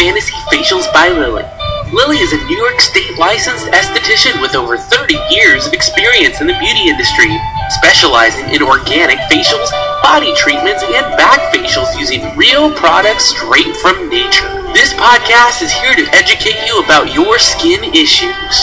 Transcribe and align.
Fantasy 0.00 0.32
Facials 0.48 0.90
by 0.96 1.12
Lilly. 1.12 1.44
Lilly 1.92 2.16
is 2.24 2.32
a 2.32 2.40
New 2.48 2.56
York 2.56 2.80
State 2.80 3.18
licensed 3.18 3.68
esthetician 3.68 4.40
with 4.40 4.54
over 4.56 4.78
30 4.78 5.12
years 5.28 5.66
of 5.66 5.74
experience 5.74 6.40
in 6.40 6.46
the 6.46 6.56
beauty 6.56 6.88
industry, 6.88 7.28
specializing 7.68 8.48
in 8.48 8.62
organic 8.62 9.18
facials, 9.28 9.68
body 10.00 10.32
treatments, 10.40 10.80
and 10.88 11.04
back 11.20 11.52
facials 11.52 11.92
using 12.00 12.24
real 12.34 12.72
products 12.72 13.36
straight 13.36 13.76
from 13.84 14.08
nature. 14.08 14.48
This 14.72 14.96
podcast 14.96 15.60
is 15.60 15.70
here 15.70 15.92
to 15.92 16.08
educate 16.16 16.56
you 16.64 16.80
about 16.80 17.12
your 17.12 17.38
skin 17.38 17.84
issues. 17.92 18.56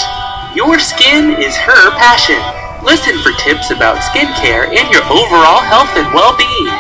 Your 0.58 0.80
skin 0.82 1.38
is 1.38 1.54
her 1.54 1.92
passion. 2.02 2.42
Listen 2.82 3.14
for 3.22 3.30
tips 3.38 3.70
about 3.70 4.02
skincare 4.02 4.74
and 4.74 4.90
your 4.90 5.06
overall 5.06 5.62
health 5.62 5.94
and 6.02 6.10
well-being. 6.18 6.74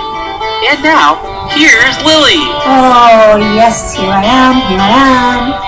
And 0.73 0.81
now, 0.81 1.36
here's 1.55 1.97
Lilly. 2.03 2.41
Oh, 2.67 3.37
yes, 3.55 3.95
here 3.95 4.09
I 4.09 4.23
am, 4.23 4.55
here 4.67 4.81
I 4.81 4.91
am. 4.91 5.67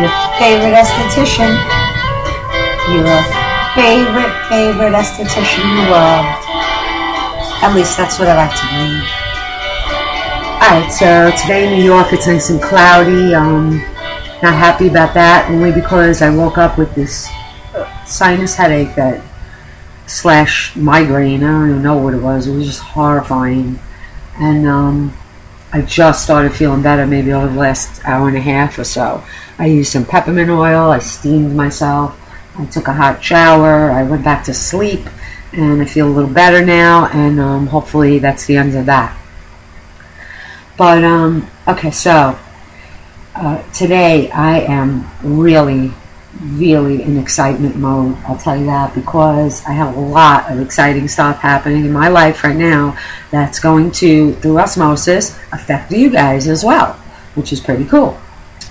Your 0.00 0.12
favorite 0.40 0.72
esthetician. 0.72 1.52
Your 2.96 3.20
favorite, 3.74 4.32
favorite 4.48 4.94
esthetician 4.96 5.64
in 5.64 5.76
the 5.84 5.90
world. 5.92 6.26
At 7.62 7.74
least 7.74 7.96
that's 7.96 8.18
what 8.18 8.28
I 8.28 8.36
like 8.36 8.56
to 8.56 8.66
believe. 8.72 9.22
Alright, 10.62 10.92
so 10.92 11.30
today 11.42 11.66
in 11.66 11.78
New 11.78 11.84
York 11.84 12.12
it's 12.12 12.26
nice 12.26 12.50
and 12.50 12.62
cloudy. 12.62 13.34
Um, 13.34 13.78
not 14.42 14.54
happy 14.54 14.88
about 14.88 15.14
that, 15.14 15.50
only 15.50 15.72
because 15.72 16.22
I 16.22 16.34
woke 16.34 16.58
up 16.58 16.78
with 16.78 16.94
this 16.94 17.28
sinus 18.06 18.54
headache 18.54 18.94
that 18.96 19.22
slash 20.06 20.74
migraine. 20.74 21.44
I 21.44 21.50
don't 21.50 21.70
even 21.70 21.82
know 21.82 21.96
what 21.96 22.14
it 22.14 22.22
was. 22.22 22.46
It 22.46 22.54
was 22.54 22.66
just 22.66 22.80
horrifying. 22.80 23.78
And 24.38 24.66
um, 24.66 25.16
I 25.72 25.82
just 25.82 26.24
started 26.24 26.52
feeling 26.52 26.82
better 26.82 27.06
maybe 27.06 27.32
over 27.32 27.48
the 27.48 27.58
last 27.58 28.04
hour 28.04 28.28
and 28.28 28.36
a 28.36 28.40
half 28.40 28.78
or 28.78 28.84
so. 28.84 29.24
I 29.58 29.66
used 29.66 29.92
some 29.92 30.04
peppermint 30.04 30.50
oil. 30.50 30.90
I 30.90 30.98
steamed 30.98 31.54
myself. 31.54 32.18
I 32.58 32.66
took 32.66 32.88
a 32.88 32.92
hot 32.92 33.22
shower. 33.22 33.90
I 33.90 34.02
went 34.02 34.24
back 34.24 34.44
to 34.44 34.54
sleep. 34.54 35.06
And 35.52 35.82
I 35.82 35.84
feel 35.84 36.08
a 36.08 36.10
little 36.10 36.32
better 36.32 36.64
now. 36.64 37.06
And 37.08 37.38
um, 37.38 37.66
hopefully 37.66 38.18
that's 38.18 38.46
the 38.46 38.56
end 38.56 38.74
of 38.74 38.86
that. 38.86 39.18
But, 40.78 41.04
um, 41.04 41.48
okay, 41.68 41.90
so 41.90 42.38
uh, 43.34 43.62
today 43.72 44.30
I 44.30 44.60
am 44.60 45.10
really 45.22 45.92
really 46.40 47.02
in 47.02 47.18
excitement 47.18 47.76
mode. 47.76 48.16
I'll 48.26 48.38
tell 48.38 48.56
you 48.56 48.66
that 48.66 48.94
because 48.94 49.64
I 49.66 49.72
have 49.72 49.96
a 49.96 50.00
lot 50.00 50.50
of 50.50 50.60
exciting 50.60 51.08
stuff 51.08 51.38
happening 51.38 51.84
in 51.84 51.92
my 51.92 52.08
life 52.08 52.42
right 52.42 52.56
now 52.56 52.96
that's 53.30 53.58
going 53.58 53.90
to, 53.92 54.32
through 54.34 54.58
osmosis, 54.58 55.38
affect 55.52 55.92
you 55.92 56.10
guys 56.10 56.48
as 56.48 56.64
well, 56.64 56.94
which 57.34 57.52
is 57.52 57.60
pretty 57.60 57.84
cool. 57.84 58.18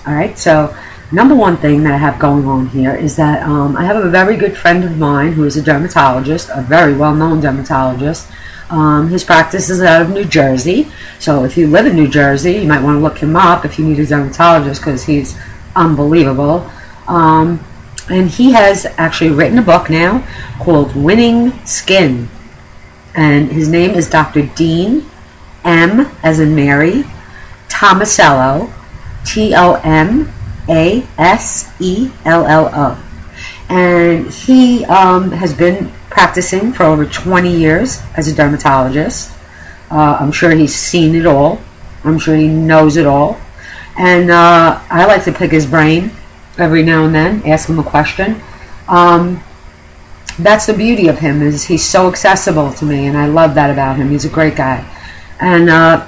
All 0.06 0.14
right, 0.14 0.36
so 0.36 0.76
number 1.12 1.34
one 1.34 1.56
thing 1.56 1.84
that 1.84 1.94
I 1.94 1.98
have 1.98 2.18
going 2.18 2.46
on 2.46 2.68
here 2.68 2.94
is 2.94 3.16
that 3.16 3.42
um, 3.42 3.76
I 3.76 3.84
have 3.84 3.96
a 3.96 4.10
very 4.10 4.36
good 4.36 4.56
friend 4.56 4.84
of 4.84 4.98
mine 4.98 5.32
who 5.32 5.44
is 5.44 5.56
a 5.56 5.62
dermatologist, 5.62 6.50
a 6.52 6.62
very 6.62 6.94
well 6.94 7.14
known 7.14 7.40
dermatologist. 7.40 8.28
Um, 8.70 9.08
his 9.08 9.22
practice 9.22 9.68
is 9.70 9.82
out 9.82 10.02
of 10.02 10.10
New 10.10 10.24
Jersey, 10.24 10.90
so 11.18 11.44
if 11.44 11.56
you 11.56 11.66
live 11.66 11.86
in 11.86 11.94
New 11.94 12.08
Jersey, 12.08 12.54
you 12.54 12.66
might 12.66 12.82
want 12.82 12.96
to 12.96 13.00
look 13.00 13.18
him 13.18 13.36
up 13.36 13.64
if 13.64 13.78
you 13.78 13.84
need 13.84 14.00
a 14.00 14.06
dermatologist 14.06 14.80
because 14.80 15.04
he's 15.04 15.38
unbelievable. 15.76 16.70
Um, 17.12 17.62
and 18.08 18.30
he 18.30 18.52
has 18.52 18.86
actually 18.96 19.30
written 19.30 19.58
a 19.58 19.62
book 19.62 19.90
now 19.90 20.26
called 20.58 20.96
Winning 20.96 21.52
Skin. 21.66 22.30
And 23.14 23.52
his 23.52 23.68
name 23.68 23.90
is 23.90 24.08
Dr. 24.08 24.46
Dean 24.54 25.04
M, 25.62 26.10
as 26.22 26.40
in 26.40 26.54
Mary, 26.54 27.04
Tomasello, 27.68 28.72
T 29.26 29.54
O 29.54 29.74
M 29.84 30.32
A 30.70 31.06
S 31.18 31.70
E 31.80 32.10
L 32.24 32.46
L 32.46 32.70
O. 32.72 33.04
And 33.68 34.30
he 34.30 34.86
um, 34.86 35.32
has 35.32 35.52
been 35.52 35.92
practicing 36.08 36.72
for 36.72 36.84
over 36.84 37.04
20 37.04 37.54
years 37.54 38.00
as 38.16 38.26
a 38.26 38.34
dermatologist. 38.34 39.30
Uh, 39.90 40.16
I'm 40.18 40.32
sure 40.32 40.50
he's 40.52 40.74
seen 40.74 41.14
it 41.14 41.26
all. 41.26 41.60
I'm 42.04 42.18
sure 42.18 42.36
he 42.36 42.48
knows 42.48 42.96
it 42.96 43.06
all. 43.06 43.38
And 43.98 44.30
uh, 44.30 44.82
I 44.88 45.04
like 45.04 45.24
to 45.24 45.32
pick 45.32 45.50
his 45.50 45.66
brain 45.66 46.10
every 46.58 46.82
now 46.82 47.04
and 47.04 47.14
then, 47.14 47.42
ask 47.46 47.68
him 47.68 47.78
a 47.78 47.84
question. 47.84 48.40
Um, 48.88 49.42
that's 50.38 50.66
the 50.66 50.74
beauty 50.74 51.08
of 51.08 51.18
him 51.18 51.42
is 51.42 51.64
he's 51.64 51.84
so 51.84 52.08
accessible 52.08 52.72
to 52.74 52.84
me, 52.84 53.06
and 53.06 53.16
I 53.16 53.26
love 53.26 53.54
that 53.54 53.70
about 53.70 53.96
him. 53.96 54.10
He's 54.10 54.24
a 54.24 54.30
great 54.30 54.56
guy, 54.56 54.86
and 55.40 55.68
uh, 55.68 56.06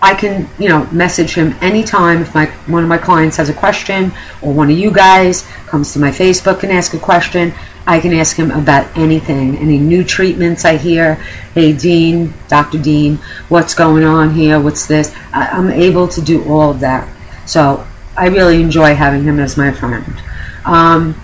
I 0.00 0.14
can 0.14 0.48
you 0.58 0.68
know 0.68 0.86
message 0.86 1.34
him 1.34 1.54
anytime 1.60 2.22
if 2.22 2.34
my 2.34 2.46
one 2.66 2.82
of 2.82 2.88
my 2.88 2.98
clients 2.98 3.36
has 3.36 3.48
a 3.48 3.54
question 3.54 4.12
or 4.42 4.52
one 4.52 4.70
of 4.70 4.78
you 4.78 4.92
guys 4.92 5.42
comes 5.66 5.92
to 5.94 5.98
my 5.98 6.10
Facebook 6.10 6.62
and 6.62 6.72
ask 6.72 6.94
a 6.94 6.98
question. 6.98 7.52
I 7.86 8.00
can 8.00 8.12
ask 8.12 8.36
him 8.36 8.50
about 8.50 8.94
anything, 8.98 9.56
any 9.56 9.78
new 9.78 10.04
treatments 10.04 10.66
I 10.66 10.76
hear. 10.76 11.14
Hey, 11.54 11.72
Dean, 11.72 12.34
Dr. 12.46 12.76
Dean, 12.76 13.16
what's 13.48 13.72
going 13.72 14.04
on 14.04 14.34
here? 14.34 14.60
What's 14.60 14.86
this? 14.86 15.14
I, 15.32 15.48
I'm 15.48 15.70
able 15.70 16.06
to 16.08 16.20
do 16.20 16.44
all 16.44 16.70
of 16.70 16.80
that. 16.80 17.08
So 17.46 17.87
I 18.18 18.26
really 18.26 18.60
enjoy 18.60 18.96
having 18.96 19.22
him 19.22 19.38
as 19.38 19.56
my 19.56 19.70
friend. 19.70 20.20
Um, 20.64 21.14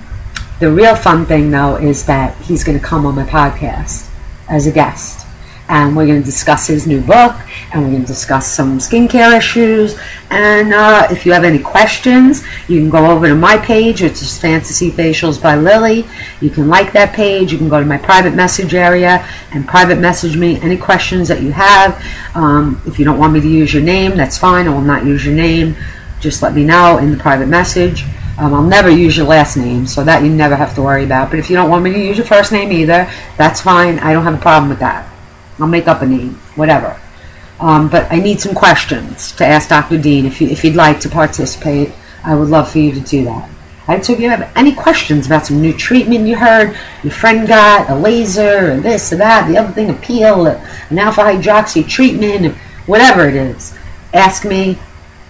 the 0.60 0.71
real 0.71 0.94
fun 0.94 1.27
thing, 1.27 1.50
though, 1.50 1.75
is 1.75 2.06
that 2.06 2.37
he's 2.37 2.62
going 2.62 2.78
to 2.78 2.84
come 2.84 3.05
on 3.05 3.16
my 3.16 3.25
podcast 3.25 4.09
as 4.49 4.69
a 4.69 4.72
guest. 4.72 5.27
And 5.69 5.97
we're 5.97 6.06
going 6.06 6.21
to 6.21 6.25
discuss 6.25 6.69
his 6.69 6.87
new 6.87 7.00
book, 7.00 7.34
and 7.72 7.82
we're 7.82 7.91
going 7.91 8.03
to 8.03 8.06
discuss 8.06 8.47
some 8.47 8.78
skincare 8.78 9.37
issues. 9.37 9.99
And 10.31 10.72
uh, 10.72 11.09
if 11.10 11.27
you 11.27 11.32
have 11.32 11.43
any 11.43 11.59
questions, 11.59 12.44
you 12.69 12.78
can 12.78 12.91
go 12.91 13.11
over 13.11 13.26
to 13.26 13.34
my 13.34 13.56
page, 13.56 14.00
which 14.00 14.22
is 14.22 14.38
Fantasy 14.38 14.91
Facials 14.93 15.43
by 15.43 15.56
Lilly. 15.56 16.06
You 16.41 16.50
can 16.50 16.69
like 16.69 16.93
that 16.93 17.12
page. 17.12 17.50
You 17.50 17.59
can 17.59 17.69
go 17.69 17.81
to 17.81 17.87
my 17.87 17.99
private 17.99 18.34
message 18.34 18.72
area 18.72 19.26
and 19.53 19.66
private 19.66 19.99
message 19.99 20.37
me 20.37 20.61
any 20.61 20.76
questions 20.76 21.26
that 21.26 21.43
you 21.43 21.50
have. 21.50 22.00
Um, 22.37 22.81
if 22.87 23.00
you 23.00 23.05
don't 23.05 23.19
want 23.19 23.32
me 23.32 23.41
to 23.41 23.49
use 23.49 23.75
your 23.75 23.82
name, 23.82 24.16
that's 24.16 24.38
fine. 24.38 24.69
I 24.69 24.71
will 24.71 24.81
not 24.81 25.05
use 25.05 25.25
your 25.25 25.34
name 25.34 25.75
just 26.25 26.43
let 26.43 26.55
me 26.55 26.65
know 26.65 26.99
in 26.99 27.12
the 27.12 27.17
private 27.17 27.47
message. 27.47 28.05
Um, 28.37 28.53
I'll 28.53 28.65
never 28.65 28.91
use 28.91 29.17
your 29.17 29.27
last 29.27 29.57
name, 29.57 29.87
so 29.87 30.03
that 30.03 30.25
you 30.25 30.31
never 30.31 30.57
have 30.57 30.75
to 30.75 30.83
worry 30.83 31.05
about. 31.05 31.31
But 31.31 31.39
if 31.39 31.49
you 31.49 31.55
don't 31.55 31.71
want 31.71 31.85
me 31.85 31.93
to 31.93 31.99
use 32.01 32.17
your 32.17 32.27
first 32.27 32.51
name 32.51 32.73
either, 32.73 33.09
that's 33.37 33.61
fine. 33.61 34.01
I 34.01 34.12
don't 34.12 34.25
have 34.25 34.35
a 34.35 34.43
problem 34.43 34.71
with 34.71 34.81
that. 34.81 35.09
I'll 35.61 35.69
make 35.69 35.87
up 35.87 36.03
a 36.03 36.07
name, 36.07 36.35
whatever. 36.57 37.01
Um, 37.61 37.89
but 37.89 38.11
I 38.11 38.17
need 38.17 38.41
some 38.41 38.55
questions 38.55 39.31
to 39.37 39.47
ask 39.47 39.69
Dr. 39.69 39.99
Dean. 39.99 40.27
If, 40.27 40.41
you, 40.41 40.49
if 40.49 40.65
you'd 40.65 40.75
like 40.75 40.99
to 41.01 41.09
participate, 41.09 41.93
I 42.25 42.35
would 42.35 42.49
love 42.49 42.73
for 42.73 42.79
you 42.79 42.93
to 42.93 43.01
do 43.01 43.25
that. 43.25 43.49
All 43.87 43.95
right, 43.95 44.05
so 44.05 44.15
if 44.15 44.21
you 44.21 44.31
have 44.31 44.51
any 44.56 44.75
questions 44.75 45.27
about 45.27 45.47
some 45.47 45.61
new 45.61 45.73
treatment 45.73 46.27
you 46.27 46.37
heard, 46.37 46.77
your 47.03 47.12
friend 47.12 47.47
got 47.47 47.91
a 47.91 47.95
laser, 47.95 48.73
or 48.73 48.81
this 48.81 49.12
or 49.12 49.17
that, 49.17 49.47
the 49.47 49.59
other 49.59 49.73
thing, 49.73 49.91
a 49.91 49.95
peel, 49.95 50.47
an 50.47 50.99
alpha 50.99 51.21
hydroxy 51.21 51.87
treatment, 51.87 52.56
whatever 52.87 53.29
it 53.29 53.35
is, 53.35 53.77
ask 54.12 54.45
me. 54.45 54.79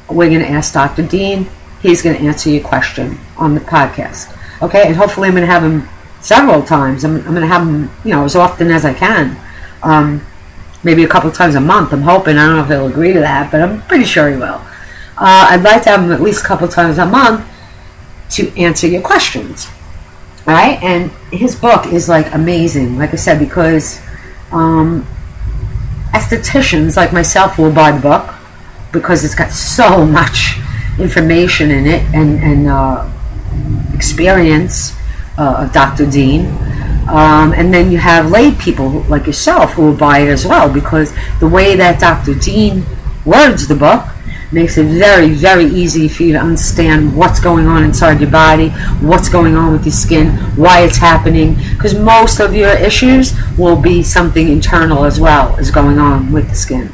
We're 0.09 0.29
going 0.29 0.41
to 0.41 0.49
ask 0.49 0.75
Dr. 0.75 1.07
Dean. 1.07 1.49
He's 1.81 2.03
going 2.03 2.17
to 2.17 2.23
answer 2.25 2.51
your 2.51 2.63
question 2.63 3.19
on 3.37 3.55
the 3.55 3.61
podcast. 3.61 4.37
Okay, 4.63 4.87
and 4.87 4.97
hopefully 4.97 5.29
I'm 5.29 5.35
going 5.35 5.47
to 5.47 5.53
have 5.53 5.63
him 5.63 5.89
several 6.21 6.63
times. 6.63 7.05
I'm, 7.05 7.17
I'm 7.17 7.35
going 7.35 7.41
to 7.41 7.47
have 7.47 7.67
him, 7.67 7.91
you 8.05 8.11
know, 8.11 8.25
as 8.25 8.37
often 8.37 8.71
as 8.71 8.85
I 8.85 8.95
can. 8.95 9.37
Um, 9.83 10.25
maybe 10.83 11.05
a 11.05 11.09
couple 11.09 11.31
times 11.31 11.55
a 11.55 11.61
month. 11.61 11.93
I'm 11.93 12.03
hoping. 12.03 12.37
I 12.37 12.47
don't 12.47 12.57
know 12.57 12.63
if 12.63 12.69
he'll 12.69 12.87
agree 12.87 13.13
to 13.13 13.21
that, 13.21 13.51
but 13.51 13.61
I'm 13.61 13.83
pretty 13.83 14.05
sure 14.05 14.31
he 14.31 14.37
will. 14.37 14.61
Uh, 15.17 15.49
I'd 15.51 15.63
like 15.63 15.83
to 15.85 15.91
have 15.91 16.01
him 16.03 16.13
at 16.13 16.21
least 16.21 16.45
a 16.45 16.47
couple 16.47 16.69
times 16.69 16.99
a 16.99 17.07
month 17.07 17.47
to 18.31 18.59
answer 18.59 18.87
your 18.87 19.03
questions. 19.03 19.69
All 20.47 20.53
right, 20.53 20.83
and 20.83 21.11
his 21.33 21.57
book 21.57 21.87
is 21.87 22.09
like 22.09 22.33
amazing. 22.35 22.99
Like 22.99 23.13
I 23.13 23.17
said, 23.17 23.39
because 23.39 24.01
um, 24.51 25.07
estheticians 26.13 26.97
like 26.97 27.13
myself 27.13 27.59
will 27.59 27.73
buy 27.73 27.93
the 27.93 28.01
book 28.01 28.34
because 28.95 29.25
it's 29.25 29.35
got 29.35 29.51
so 29.51 30.07
much 30.07 30.57
information 30.99 31.71
in 31.71 31.87
it 31.87 32.03
and, 32.15 32.39
and 32.39 32.69
uh, 32.69 33.11
experience 33.93 34.97
uh, 35.37 35.65
of 35.65 35.73
Dr. 35.73 36.11
Dean. 36.11 36.47
Um, 37.09 37.53
and 37.53 37.75
then 37.75 37.93
you 37.93 37.99
have 37.99 38.31
lay 38.31 38.53
people 38.53 39.01
like 39.03 39.27
yourself 39.27 39.73
who 39.73 39.83
will 39.83 39.97
buy 39.97 40.21
it 40.21 40.29
as 40.29 40.47
well 40.47 40.73
because 40.73 41.13
the 41.41 41.49
way 41.49 41.77
that 41.77 42.01
Dr. 42.01 42.35
Dean 42.35 42.87
words 43.27 43.69
the 43.69 43.75
book 43.75 44.07
makes 44.53 44.79
it 44.79 44.87
very, 44.87 45.31
very 45.31 45.65
easy 45.65 46.09
for 46.09 46.23
you 46.23 46.33
to 46.33 46.39
understand 46.39 47.15
what's 47.15 47.41
going 47.41 47.67
on 47.67 47.83
inside 47.83 48.21
your 48.21 48.31
body, 48.31 48.69
what's 49.01 49.29
going 49.29 49.57
on 49.57 49.73
with 49.73 49.85
your 49.85 49.93
skin, 49.93 50.31
why 50.57 50.83
it's 50.83 50.97
happening. 50.97 51.57
Because 51.73 51.95
most 51.95 52.39
of 52.39 52.55
your 52.55 52.73
issues 52.79 53.35
will 53.59 53.77
be 53.77 54.03
something 54.03 54.49
internal 54.49 55.05
as 55.05 55.19
well 55.19 55.57
as 55.57 55.73
going 55.73 55.99
on 55.99 56.31
with 56.31 56.49
the 56.49 56.55
skin 56.55 56.93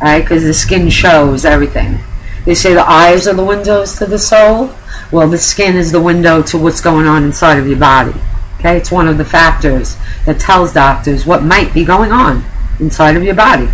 right? 0.00 0.20
Because 0.20 0.44
the 0.44 0.54
skin 0.54 0.90
shows 0.90 1.44
everything. 1.44 1.98
They 2.44 2.54
say 2.54 2.74
the 2.74 2.88
eyes 2.88 3.26
are 3.26 3.34
the 3.34 3.44
windows 3.44 3.96
to 3.98 4.06
the 4.06 4.18
soul. 4.18 4.70
Well, 5.10 5.28
the 5.28 5.38
skin 5.38 5.76
is 5.76 5.92
the 5.92 6.00
window 6.00 6.42
to 6.42 6.58
what's 6.58 6.80
going 6.80 7.06
on 7.06 7.24
inside 7.24 7.58
of 7.58 7.66
your 7.66 7.78
body. 7.78 8.14
Okay, 8.58 8.76
it's 8.76 8.90
one 8.90 9.08
of 9.08 9.18
the 9.18 9.24
factors 9.24 9.96
that 10.24 10.40
tells 10.40 10.72
doctors 10.72 11.26
what 11.26 11.42
might 11.42 11.74
be 11.74 11.84
going 11.84 12.12
on 12.12 12.44
inside 12.80 13.16
of 13.16 13.22
your 13.22 13.34
body. 13.34 13.68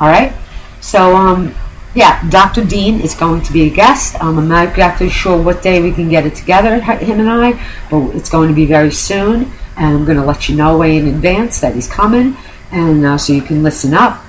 All 0.00 0.08
right, 0.08 0.32
so 0.80 1.16
um, 1.16 1.54
yeah, 1.94 2.28
Dr. 2.30 2.64
Dean 2.64 3.00
is 3.00 3.14
going 3.14 3.42
to 3.42 3.52
be 3.52 3.62
a 3.62 3.70
guest. 3.70 4.14
Um, 4.22 4.38
I'm 4.38 4.48
not 4.48 4.68
exactly 4.68 5.10
sure 5.10 5.40
what 5.40 5.62
day 5.62 5.82
we 5.82 5.92
can 5.92 6.08
get 6.08 6.26
it 6.26 6.34
together, 6.34 6.80
him 6.80 7.20
and 7.20 7.28
I, 7.28 7.60
but 7.90 8.14
it's 8.14 8.30
going 8.30 8.48
to 8.48 8.54
be 8.54 8.66
very 8.66 8.92
soon. 8.92 9.50
And 9.76 9.96
I'm 9.96 10.04
going 10.04 10.18
to 10.18 10.24
let 10.24 10.48
you 10.48 10.56
know 10.56 10.78
way 10.78 10.96
in 10.96 11.06
advance 11.08 11.60
that 11.60 11.74
he's 11.74 11.88
coming, 11.88 12.36
and 12.70 13.04
uh, 13.04 13.18
so 13.18 13.32
you 13.32 13.42
can 13.42 13.62
listen 13.62 13.94
up. 13.94 14.24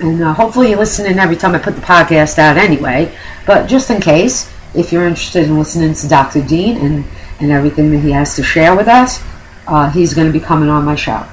And 0.00 0.22
uh, 0.22 0.32
hopefully 0.32 0.70
you're 0.70 0.78
listening 0.78 1.18
every 1.18 1.36
time 1.36 1.54
I 1.54 1.58
put 1.58 1.74
the 1.74 1.82
podcast 1.82 2.38
out 2.38 2.56
anyway. 2.56 3.14
But 3.46 3.66
just 3.66 3.90
in 3.90 4.00
case, 4.00 4.52
if 4.74 4.92
you're 4.92 5.06
interested 5.06 5.44
in 5.44 5.58
listening 5.58 5.94
to 5.94 6.08
Dr. 6.08 6.42
Dean 6.42 6.76
and, 6.78 7.04
and 7.40 7.50
everything 7.50 7.90
that 7.92 7.98
he 7.98 8.10
has 8.12 8.34
to 8.36 8.42
share 8.42 8.74
with 8.74 8.88
us, 8.88 9.22
uh, 9.66 9.90
he's 9.90 10.14
going 10.14 10.26
to 10.26 10.32
be 10.32 10.44
coming 10.44 10.68
on 10.68 10.84
my 10.84 10.94
show. 10.94 11.26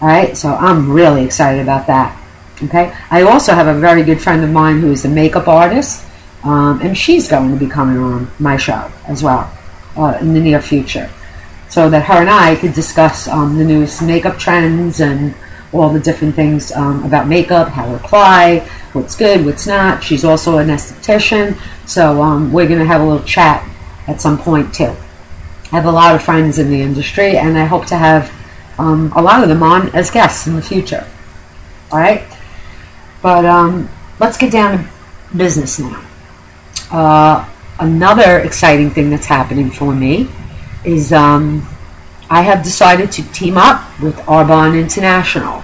All 0.00 0.08
right, 0.08 0.36
so 0.36 0.54
I'm 0.54 0.90
really 0.90 1.24
excited 1.24 1.62
about 1.62 1.86
that. 1.86 2.18
Okay, 2.64 2.94
I 3.10 3.22
also 3.22 3.54
have 3.54 3.66
a 3.66 3.78
very 3.78 4.02
good 4.02 4.20
friend 4.20 4.44
of 4.44 4.50
mine 4.50 4.80
who 4.80 4.92
is 4.92 5.04
a 5.04 5.08
makeup 5.08 5.48
artist, 5.48 6.04
um, 6.44 6.80
and 6.80 6.96
she's 6.96 7.28
going 7.28 7.50
to 7.50 7.56
be 7.56 7.68
coming 7.68 7.98
on 7.98 8.30
my 8.38 8.56
show 8.56 8.90
as 9.06 9.22
well 9.22 9.52
uh, 9.96 10.18
in 10.20 10.34
the 10.34 10.40
near 10.40 10.60
future, 10.60 11.10
so 11.68 11.90
that 11.90 12.04
her 12.04 12.14
and 12.14 12.30
I 12.30 12.56
could 12.56 12.72
discuss 12.72 13.26
um, 13.26 13.58
the 13.58 13.64
newest 13.64 14.02
makeup 14.02 14.38
trends 14.38 15.00
and 15.00 15.34
all 15.72 15.90
the 15.90 16.00
different 16.00 16.34
things 16.34 16.70
um, 16.72 17.02
about 17.04 17.26
makeup, 17.26 17.68
how 17.68 17.86
to 17.86 17.94
apply, 17.96 18.58
what's 18.92 19.16
good, 19.16 19.44
what's 19.44 19.66
not. 19.66 20.02
She's 20.02 20.24
also 20.24 20.58
an 20.58 20.68
esthetician, 20.68 21.58
so 21.86 22.22
um, 22.22 22.52
we're 22.52 22.68
going 22.68 22.78
to 22.78 22.84
have 22.84 23.00
a 23.00 23.04
little 23.04 23.24
chat 23.24 23.66
at 24.06 24.20
some 24.20 24.38
point 24.38 24.74
too. 24.74 24.94
I 25.72 25.76
have 25.76 25.86
a 25.86 25.90
lot 25.90 26.14
of 26.14 26.22
friends 26.22 26.58
in 26.58 26.70
the 26.70 26.80
industry, 26.80 27.38
and 27.38 27.56
I 27.56 27.64
hope 27.64 27.86
to 27.86 27.96
have 27.96 28.30
um, 28.78 29.12
a 29.16 29.22
lot 29.22 29.42
of 29.42 29.48
them 29.48 29.62
on 29.62 29.94
as 29.94 30.10
guests 30.10 30.46
in 30.46 30.56
the 30.56 30.62
future. 30.62 31.06
All 31.90 31.98
right, 31.98 32.22
but 33.22 33.44
um, 33.44 33.88
let's 34.20 34.36
get 34.36 34.52
down 34.52 34.78
to 34.78 35.36
business 35.36 35.78
now. 35.78 36.04
Uh, 36.90 37.48
another 37.80 38.40
exciting 38.40 38.90
thing 38.90 39.08
that's 39.08 39.26
happening 39.26 39.70
for 39.70 39.94
me 39.94 40.28
is 40.84 41.12
um, 41.12 41.66
I 42.28 42.42
have 42.42 42.62
decided 42.62 43.10
to 43.12 43.22
team 43.32 43.56
up 43.56 43.98
with 44.00 44.16
Arbonne 44.26 44.78
International 44.78 45.61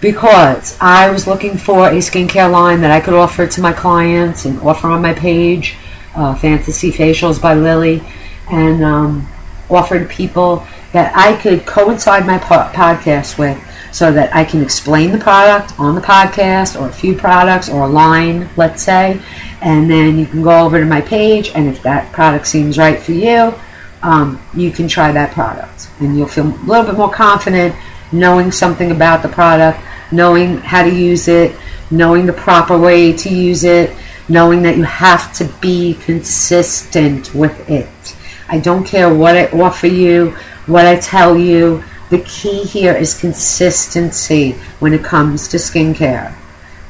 because 0.00 0.78
I 0.80 1.10
was 1.10 1.26
looking 1.26 1.58
for 1.58 1.88
a 1.88 1.94
skincare 1.94 2.50
line 2.50 2.80
that 2.80 2.90
I 2.90 3.00
could 3.00 3.14
offer 3.14 3.46
to 3.46 3.60
my 3.60 3.72
clients 3.72 4.44
and 4.44 4.58
offer 4.60 4.88
on 4.88 5.02
my 5.02 5.12
page, 5.12 5.76
uh, 6.14 6.34
Fantasy 6.34 6.90
Facials 6.90 7.40
by 7.40 7.54
Lilly, 7.54 8.02
and 8.50 8.82
um, 8.82 9.28
offer 9.68 9.98
to 9.98 10.06
people 10.06 10.66
that 10.92 11.16
I 11.16 11.40
could 11.40 11.66
coincide 11.66 12.26
my 12.26 12.38
po- 12.38 12.70
podcast 12.72 13.38
with 13.38 13.62
so 13.92 14.12
that 14.12 14.34
I 14.34 14.44
can 14.44 14.62
explain 14.62 15.12
the 15.12 15.18
product 15.18 15.78
on 15.78 15.94
the 15.94 16.00
podcast 16.00 16.80
or 16.80 16.88
a 16.88 16.92
few 16.92 17.14
products 17.14 17.68
or 17.68 17.82
a 17.82 17.88
line, 17.88 18.48
let's 18.56 18.82
say, 18.82 19.20
and 19.60 19.90
then 19.90 20.18
you 20.18 20.26
can 20.26 20.42
go 20.42 20.64
over 20.64 20.80
to 20.80 20.86
my 20.86 21.00
page 21.00 21.50
and 21.54 21.68
if 21.68 21.82
that 21.82 22.10
product 22.12 22.46
seems 22.46 22.78
right 22.78 22.98
for 22.98 23.12
you, 23.12 23.54
um, 24.02 24.40
you 24.54 24.70
can 24.70 24.88
try 24.88 25.12
that 25.12 25.32
product. 25.32 25.90
And 26.00 26.16
you'll 26.16 26.28
feel 26.28 26.46
a 26.46 26.64
little 26.64 26.86
bit 26.86 26.96
more 26.96 27.10
confident 27.12 27.74
knowing 28.12 28.50
something 28.50 28.90
about 28.90 29.22
the 29.22 29.28
product, 29.28 29.80
knowing 30.12 30.58
how 30.58 30.82
to 30.82 30.94
use 30.94 31.28
it, 31.28 31.56
knowing 31.90 32.26
the 32.26 32.32
proper 32.32 32.78
way 32.78 33.12
to 33.12 33.28
use 33.28 33.64
it, 33.64 33.94
knowing 34.28 34.62
that 34.62 34.76
you 34.76 34.84
have 34.84 35.32
to 35.34 35.44
be 35.60 35.94
consistent 35.94 37.34
with 37.34 37.68
it. 37.68 38.16
I 38.48 38.58
don't 38.58 38.84
care 38.84 39.12
what 39.12 39.36
I 39.36 39.46
offer 39.46 39.86
you, 39.86 40.30
what 40.66 40.86
I 40.86 40.96
tell 40.98 41.36
you. 41.38 41.82
The 42.10 42.20
key 42.20 42.64
here 42.64 42.94
is 42.94 43.18
consistency 43.18 44.52
when 44.80 44.92
it 44.92 45.04
comes 45.04 45.46
to 45.48 45.56
skincare. 45.56 46.34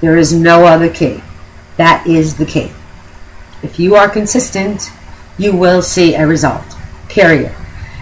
There 0.00 0.16
is 0.16 0.32
no 0.32 0.64
other 0.64 0.88
key. 0.88 1.22
That 1.76 2.06
is 2.06 2.36
the 2.36 2.46
key. 2.46 2.70
If 3.62 3.78
you 3.78 3.94
are 3.94 4.08
consistent, 4.08 4.90
you 5.36 5.54
will 5.54 5.82
see 5.82 6.14
a 6.14 6.26
result. 6.26 6.64
Period. 7.08 7.54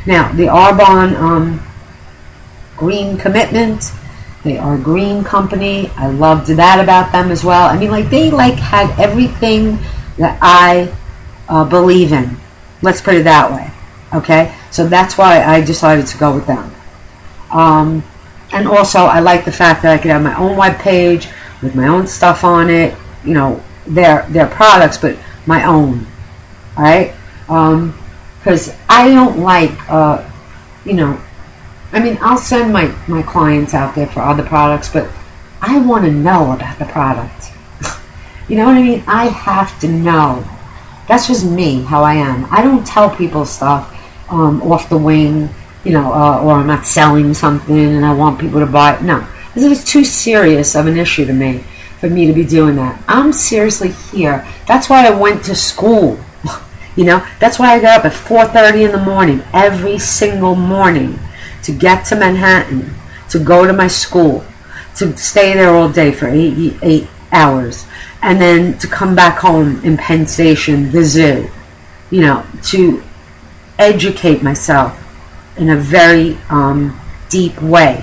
Now, 0.07 0.33
the 0.33 0.47
Arbonne 0.47 1.15
um, 1.17 1.61
Green 2.77 3.19
Commitment, 3.19 3.93
they 4.45 4.57
are 4.57 4.77
a 4.77 4.79
green 4.79 5.25
company. 5.25 5.89
I 5.97 6.09
loved 6.09 6.47
that 6.49 6.81
about 6.81 7.13
them 7.13 7.31
as 7.31 7.45
well. 7.45 7.69
I 7.69 7.79
mean, 7.79 7.91
like 7.91 8.09
they 8.11 8.31
like 8.31 8.55
had 8.55 8.99
everything 8.99 9.79
that 10.17 10.39
I 10.41 10.95
uh, 11.49 11.65
believe 11.65 12.13
in. 12.13 12.37
Let's 12.83 13.01
put 13.01 13.15
it 13.15 13.25
that 13.25 13.51
way. 13.51 13.71
Okay, 14.17 14.55
so 14.71 14.87
that's 14.87 15.19
why 15.19 15.43
I 15.43 15.61
decided 15.61 16.07
to 16.07 16.19
go 16.19 16.35
with 16.35 16.47
them. 16.47 16.73
Um, 17.51 18.03
and 18.53 18.67
also, 18.67 19.01
I 19.01 19.21
like 19.21 19.45
the 19.45 19.53
fact 19.53 19.83
that 19.83 19.93
I 19.93 19.99
could 19.99 20.11
have 20.11 20.23
my 20.23 20.37
own 20.39 20.57
web 20.57 20.79
page 20.79 21.29
with 21.61 21.75
my 21.75 21.89
own 21.89 22.07
stuff 22.07 22.45
on 22.45 22.71
it. 22.71 22.97
You 23.25 23.35
know, 23.35 23.63
their 23.87 24.27
their 24.31 24.47
products, 24.47 24.99
but 24.99 25.19
my 25.47 25.65
own. 25.65 26.07
All 26.77 26.85
right. 26.85 27.15
Um, 27.49 27.99
because 28.39 28.75
I 28.89 29.11
don't 29.11 29.41
like, 29.41 29.73
uh, 29.91 30.27
you 30.85 30.95
know, 30.95 31.21
I 31.93 32.01
mean, 32.01 32.19
I'll 32.21 32.39
send 32.39 32.73
my, 32.73 32.95
my 33.07 33.23
clients 33.23 33.73
out 33.73 33.95
there 33.95 34.07
for 34.07 34.21
other 34.21 34.45
products, 34.45 34.93
but 34.93 35.11
I 35.61 35.79
want 35.81 36.05
to 36.05 36.11
know 36.11 36.53
about 36.53 36.79
the 36.79 36.85
product. 36.85 37.53
you 38.49 38.57
know 38.57 38.67
what 38.67 38.77
I 38.77 38.83
mean? 38.83 39.03
I 39.07 39.27
have 39.27 39.79
to 39.81 39.89
know. 39.89 40.45
That's 41.09 41.27
just 41.27 41.47
me, 41.47 41.83
how 41.83 42.03
I 42.03 42.15
am. 42.15 42.47
I 42.51 42.63
don't 42.63 42.87
tell 42.87 43.15
people 43.15 43.47
stuff 43.47 43.95
um, 44.31 44.61
off 44.63 44.91
the 44.91 44.99
wing, 44.99 45.49
you 45.85 45.93
know, 45.93 46.13
uh, 46.13 46.43
or 46.43 46.53
I'm 46.55 46.67
not 46.67 46.87
selling 46.87 47.33
something 47.33 47.79
and 47.79 48.05
I 48.05 48.13
want 48.13 48.39
people 48.39 48.61
to 48.61 48.67
buy 48.67 48.97
it. 48.97 49.03
No, 49.03 49.27
this 49.55 49.65
is 49.65 49.85
too 49.85 50.05
serious 50.05 50.75
of 50.75 50.87
an 50.87 50.99
issue 50.99 51.25
to 51.25 51.33
me 51.33 51.65
for 51.99 52.11
me 52.11 52.27
to 52.27 52.33
be 52.35 52.45
doing 52.45 52.77
that. 52.77 53.03
I'm 53.09 53.33
seriously 53.33 53.93
here. 54.13 54.47
That's 54.67 54.91
why 54.91 55.07
I 55.07 55.11
went 55.11 55.45
to 55.45 55.55
school. 55.55 56.19
You 56.97 57.05
know, 57.05 57.25
that's 57.39 57.61
why 57.61 57.75
I 57.75 57.81
got 57.81 58.01
up 58.01 58.07
at 58.07 58.13
4:30 58.13 58.87
in 58.87 58.91
the 58.91 58.99
morning 58.99 59.41
every 59.53 60.01
single 60.01 60.57
morning 60.57 61.17
to 61.69 61.73
get 61.75 62.07
to 62.07 62.17
Manhattan, 62.17 62.95
to 63.29 63.39
go 63.39 63.67
to 63.67 63.75
my 63.75 63.89
school, 63.89 64.43
to 64.97 65.15
stay 65.19 65.53
there 65.53 65.75
all 65.75 65.91
day 65.91 66.11
for 66.11 66.27
eight 66.27 66.79
eight 66.81 67.07
hours, 67.31 67.85
and 68.23 68.41
then 68.41 68.79
to 68.79 68.87
come 68.87 69.15
back 69.15 69.37
home 69.41 69.85
in 69.85 69.99
Penn 69.99 70.27
Station, 70.27 70.91
the 70.93 71.05
zoo. 71.05 71.51
You 72.11 72.23
know, 72.23 72.47
to 72.73 73.03
educate 73.79 74.43
myself 74.43 74.99
in 75.59 75.69
a 75.69 75.77
very 75.77 76.39
um, 76.49 76.99
deep 77.29 77.61
way, 77.61 78.03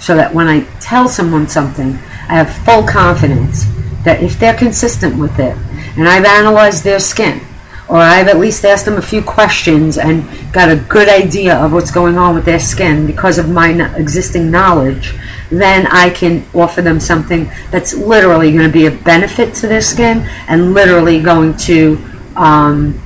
so 0.00 0.16
that 0.16 0.32
when 0.32 0.48
I 0.48 0.60
tell 0.80 1.08
someone 1.08 1.48
something, 1.48 1.92
I 2.26 2.42
have 2.42 2.64
full 2.64 2.84
confidence 2.84 3.66
that 4.04 4.22
if 4.22 4.38
they're 4.40 4.56
consistent 4.56 5.18
with 5.18 5.38
it, 5.38 5.54
and 5.98 6.08
I've 6.08 6.24
analyzed 6.24 6.84
their 6.84 7.00
skin 7.00 7.42
or 7.88 7.96
I've 7.98 8.28
at 8.28 8.38
least 8.38 8.64
asked 8.64 8.84
them 8.84 8.96
a 8.96 9.02
few 9.02 9.22
questions 9.22 9.98
and 9.98 10.24
got 10.52 10.70
a 10.70 10.76
good 10.76 11.08
idea 11.08 11.56
of 11.56 11.72
what's 11.72 11.90
going 11.90 12.16
on 12.16 12.34
with 12.34 12.44
their 12.44 12.60
skin 12.60 13.06
because 13.06 13.38
of 13.38 13.48
my 13.48 13.70
existing 13.96 14.50
knowledge, 14.50 15.14
then 15.50 15.86
I 15.88 16.10
can 16.10 16.44
offer 16.54 16.80
them 16.80 17.00
something 17.00 17.50
that's 17.70 17.92
literally 17.94 18.52
going 18.52 18.66
to 18.66 18.72
be 18.72 18.86
a 18.86 18.90
benefit 18.90 19.54
to 19.56 19.66
their 19.66 19.82
skin 19.82 20.26
and 20.48 20.72
literally 20.72 21.20
going 21.20 21.56
to 21.58 21.98
um, 22.36 23.00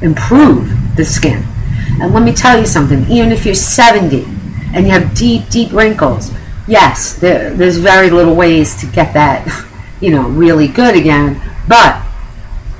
improve 0.00 0.96
the 0.96 1.04
skin. 1.04 1.44
And 2.00 2.14
let 2.14 2.22
me 2.22 2.32
tell 2.32 2.58
you 2.58 2.66
something, 2.66 3.00
even 3.10 3.32
if 3.32 3.44
you're 3.44 3.54
70 3.54 4.24
and 4.72 4.86
you 4.86 4.92
have 4.92 5.14
deep, 5.14 5.48
deep 5.48 5.72
wrinkles, 5.72 6.30
yes, 6.66 7.18
there, 7.18 7.52
there's 7.52 7.78
very 7.78 8.10
little 8.10 8.34
ways 8.34 8.80
to 8.80 8.86
get 8.86 9.12
that, 9.14 9.46
you 10.00 10.10
know, 10.10 10.28
really 10.28 10.68
good 10.68 10.96
again, 10.96 11.42
but 11.68 12.02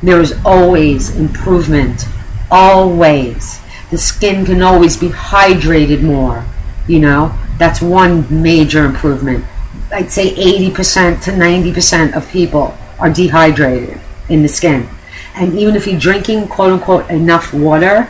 there 0.03 0.21
is 0.21 0.35
always 0.45 1.15
improvement. 1.17 2.07
Always. 2.51 3.61
The 3.91 3.99
skin 3.99 4.45
can 4.45 4.63
always 4.63 4.97
be 4.97 5.09
hydrated 5.09 6.03
more. 6.03 6.45
You 6.87 7.01
know, 7.01 7.39
that's 7.59 7.83
one 7.83 8.43
major 8.43 8.85
improvement. 8.85 9.45
I'd 9.93 10.11
say 10.11 10.35
80% 10.35 11.23
to 11.23 11.31
90% 11.33 12.15
of 12.15 12.29
people 12.29 12.77
are 12.99 13.11
dehydrated 13.11 14.01
in 14.29 14.43
the 14.43 14.49
skin. 14.49 14.89
And 15.35 15.59
even 15.59 15.77
if 15.77 15.87
you're 15.87 16.01
drinking, 16.01 16.49
quote 16.49 16.73
unquote, 16.73 17.11
enough 17.11 17.53
water, 17.53 18.09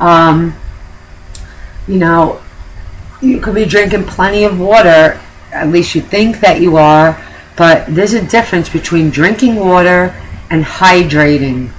um, 0.00 0.54
you 1.86 1.98
know, 1.98 2.40
you 3.20 3.40
could 3.40 3.54
be 3.54 3.64
drinking 3.64 4.04
plenty 4.04 4.44
of 4.44 4.58
water, 4.58 5.20
at 5.52 5.68
least 5.68 5.94
you 5.94 6.00
think 6.00 6.40
that 6.40 6.60
you 6.60 6.76
are, 6.76 7.22
but 7.56 7.86
there's 7.94 8.14
a 8.14 8.26
difference 8.26 8.68
between 8.68 9.10
drinking 9.10 9.56
water 9.56 10.14
and 10.52 10.62
hydrating. 10.62 11.72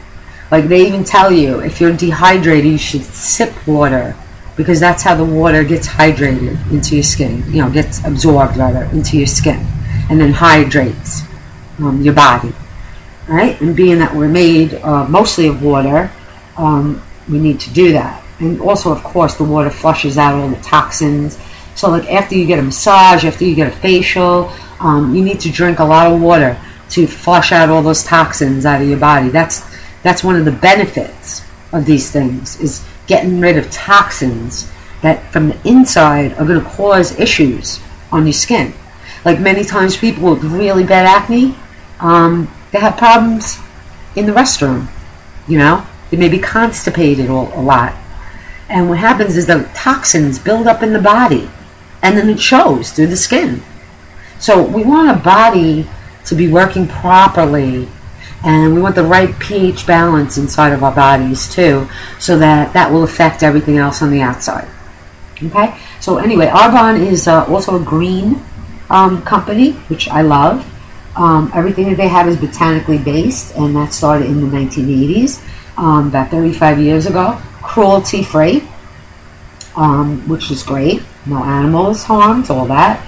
Like 0.51 0.65
they 0.65 0.85
even 0.87 1.03
tell 1.03 1.31
you, 1.31 1.59
if 1.59 1.79
you're 1.79 1.95
dehydrated, 1.95 2.69
you 2.69 2.77
should 2.77 3.03
sip 3.03 3.67
water 3.67 4.15
because 4.57 4.79
that's 4.79 5.03
how 5.03 5.15
the 5.15 5.23
water 5.23 5.63
gets 5.63 5.87
hydrated 5.87 6.59
into 6.71 6.95
your 6.95 7.03
skin. 7.03 7.43
You 7.47 7.61
know, 7.61 7.69
gets 7.71 8.03
absorbed 8.03 8.57
rather 8.57 8.83
into 8.85 9.17
your 9.17 9.27
skin, 9.27 9.65
and 10.09 10.19
then 10.19 10.33
hydrates 10.33 11.21
um, 11.79 12.01
your 12.01 12.13
body. 12.13 12.53
Right? 13.27 13.59
And 13.61 13.75
being 13.75 13.99
that 13.99 14.13
we're 14.13 14.27
made 14.27 14.73
uh, 14.73 15.07
mostly 15.07 15.47
of 15.47 15.63
water, 15.63 16.11
um, 16.57 17.01
we 17.29 17.39
need 17.39 17.59
to 17.61 17.69
do 17.71 17.93
that. 17.93 18.21
And 18.39 18.59
also, 18.59 18.91
of 18.91 19.03
course, 19.03 19.35
the 19.35 19.43
water 19.43 19.69
flushes 19.69 20.17
out 20.17 20.33
all 20.33 20.49
the 20.49 20.61
toxins. 20.61 21.39
So, 21.75 21.89
like 21.89 22.11
after 22.11 22.35
you 22.35 22.45
get 22.45 22.59
a 22.59 22.63
massage, 22.63 23.23
after 23.23 23.45
you 23.45 23.55
get 23.55 23.71
a 23.71 23.75
facial, 23.77 24.51
um, 24.79 25.15
you 25.15 25.23
need 25.23 25.39
to 25.41 25.51
drink 25.51 25.79
a 25.79 25.85
lot 25.85 26.11
of 26.11 26.19
water 26.19 26.59
to 26.89 27.07
flush 27.07 27.51
out 27.51 27.69
all 27.69 27.81
those 27.81 28.03
toxins 28.03 28.65
out 28.65 28.81
of 28.81 28.87
your 28.87 28.99
body. 28.99 29.29
That's 29.29 29.63
that's 30.03 30.23
one 30.23 30.35
of 30.35 30.45
the 30.45 30.51
benefits 30.51 31.41
of 31.71 31.85
these 31.85 32.11
things 32.11 32.59
is 32.59 32.85
getting 33.07 33.39
rid 33.39 33.57
of 33.57 33.71
toxins 33.71 34.71
that 35.01 35.31
from 35.31 35.49
the 35.49 35.67
inside 35.67 36.33
are 36.33 36.45
going 36.45 36.61
to 36.61 36.69
cause 36.69 37.17
issues 37.19 37.79
on 38.11 38.25
your 38.25 38.33
skin. 38.33 38.73
Like 39.25 39.39
many 39.39 39.63
times, 39.63 39.97
people 39.97 40.31
with 40.31 40.43
really 40.43 40.83
bad 40.83 41.05
acne, 41.05 41.55
um, 41.99 42.53
they 42.71 42.79
have 42.79 42.97
problems 42.97 43.57
in 44.15 44.25
the 44.25 44.31
restroom. 44.31 44.87
You 45.47 45.57
know, 45.57 45.85
they 46.11 46.17
may 46.17 46.29
be 46.29 46.39
constipated 46.39 47.29
a 47.29 47.33
lot. 47.33 47.93
And 48.69 48.89
what 48.89 48.99
happens 48.99 49.35
is 49.37 49.47
the 49.47 49.69
toxins 49.73 50.39
build 50.39 50.67
up 50.67 50.81
in 50.83 50.93
the 50.93 51.01
body 51.01 51.49
and 52.01 52.17
then 52.17 52.29
it 52.29 52.39
shows 52.39 52.91
through 52.91 53.07
the 53.07 53.17
skin. 53.17 53.61
So 54.39 54.61
we 54.61 54.83
want 54.83 55.17
a 55.17 55.21
body 55.21 55.87
to 56.25 56.35
be 56.35 56.47
working 56.47 56.87
properly 56.87 57.87
and 58.43 58.73
we 58.73 58.81
want 58.81 58.95
the 58.95 59.03
right 59.03 59.37
pH 59.39 59.87
balance 59.87 60.37
inside 60.37 60.73
of 60.73 60.83
our 60.83 60.93
bodies 60.93 61.47
too 61.53 61.87
so 62.19 62.37
that 62.37 62.73
that 62.73 62.91
will 62.91 63.03
affect 63.03 63.41
everything 63.41 63.77
else 63.77 64.01
on 64.01 64.11
the 64.11 64.21
outside. 64.21 64.67
Okay? 65.41 65.75
So 65.99 66.17
anyway, 66.17 66.47
Arbonne 66.47 67.05
is 67.05 67.27
uh, 67.27 67.45
also 67.45 67.81
a 67.81 67.83
green 67.83 68.41
um, 68.89 69.21
company, 69.23 69.71
which 69.89 70.07
I 70.09 70.21
love. 70.21 70.69
Um, 71.15 71.51
everything 71.53 71.89
that 71.89 71.97
they 71.97 72.07
have 72.07 72.27
is 72.27 72.37
botanically 72.37 72.97
based, 72.97 73.55
and 73.55 73.75
that 73.75 73.93
started 73.93 74.27
in 74.27 74.41
the 74.41 74.57
1980s, 74.57 75.41
um, 75.77 76.07
about 76.07 76.29
35 76.29 76.79
years 76.79 77.05
ago. 77.05 77.39
Cruelty 77.61 78.23
free, 78.23 78.63
um, 79.75 80.27
which 80.27 80.51
is 80.51 80.63
great. 80.63 81.01
No 81.25 81.37
animals 81.43 82.03
harmed, 82.03 82.49
all 82.49 82.65
that. 82.65 82.99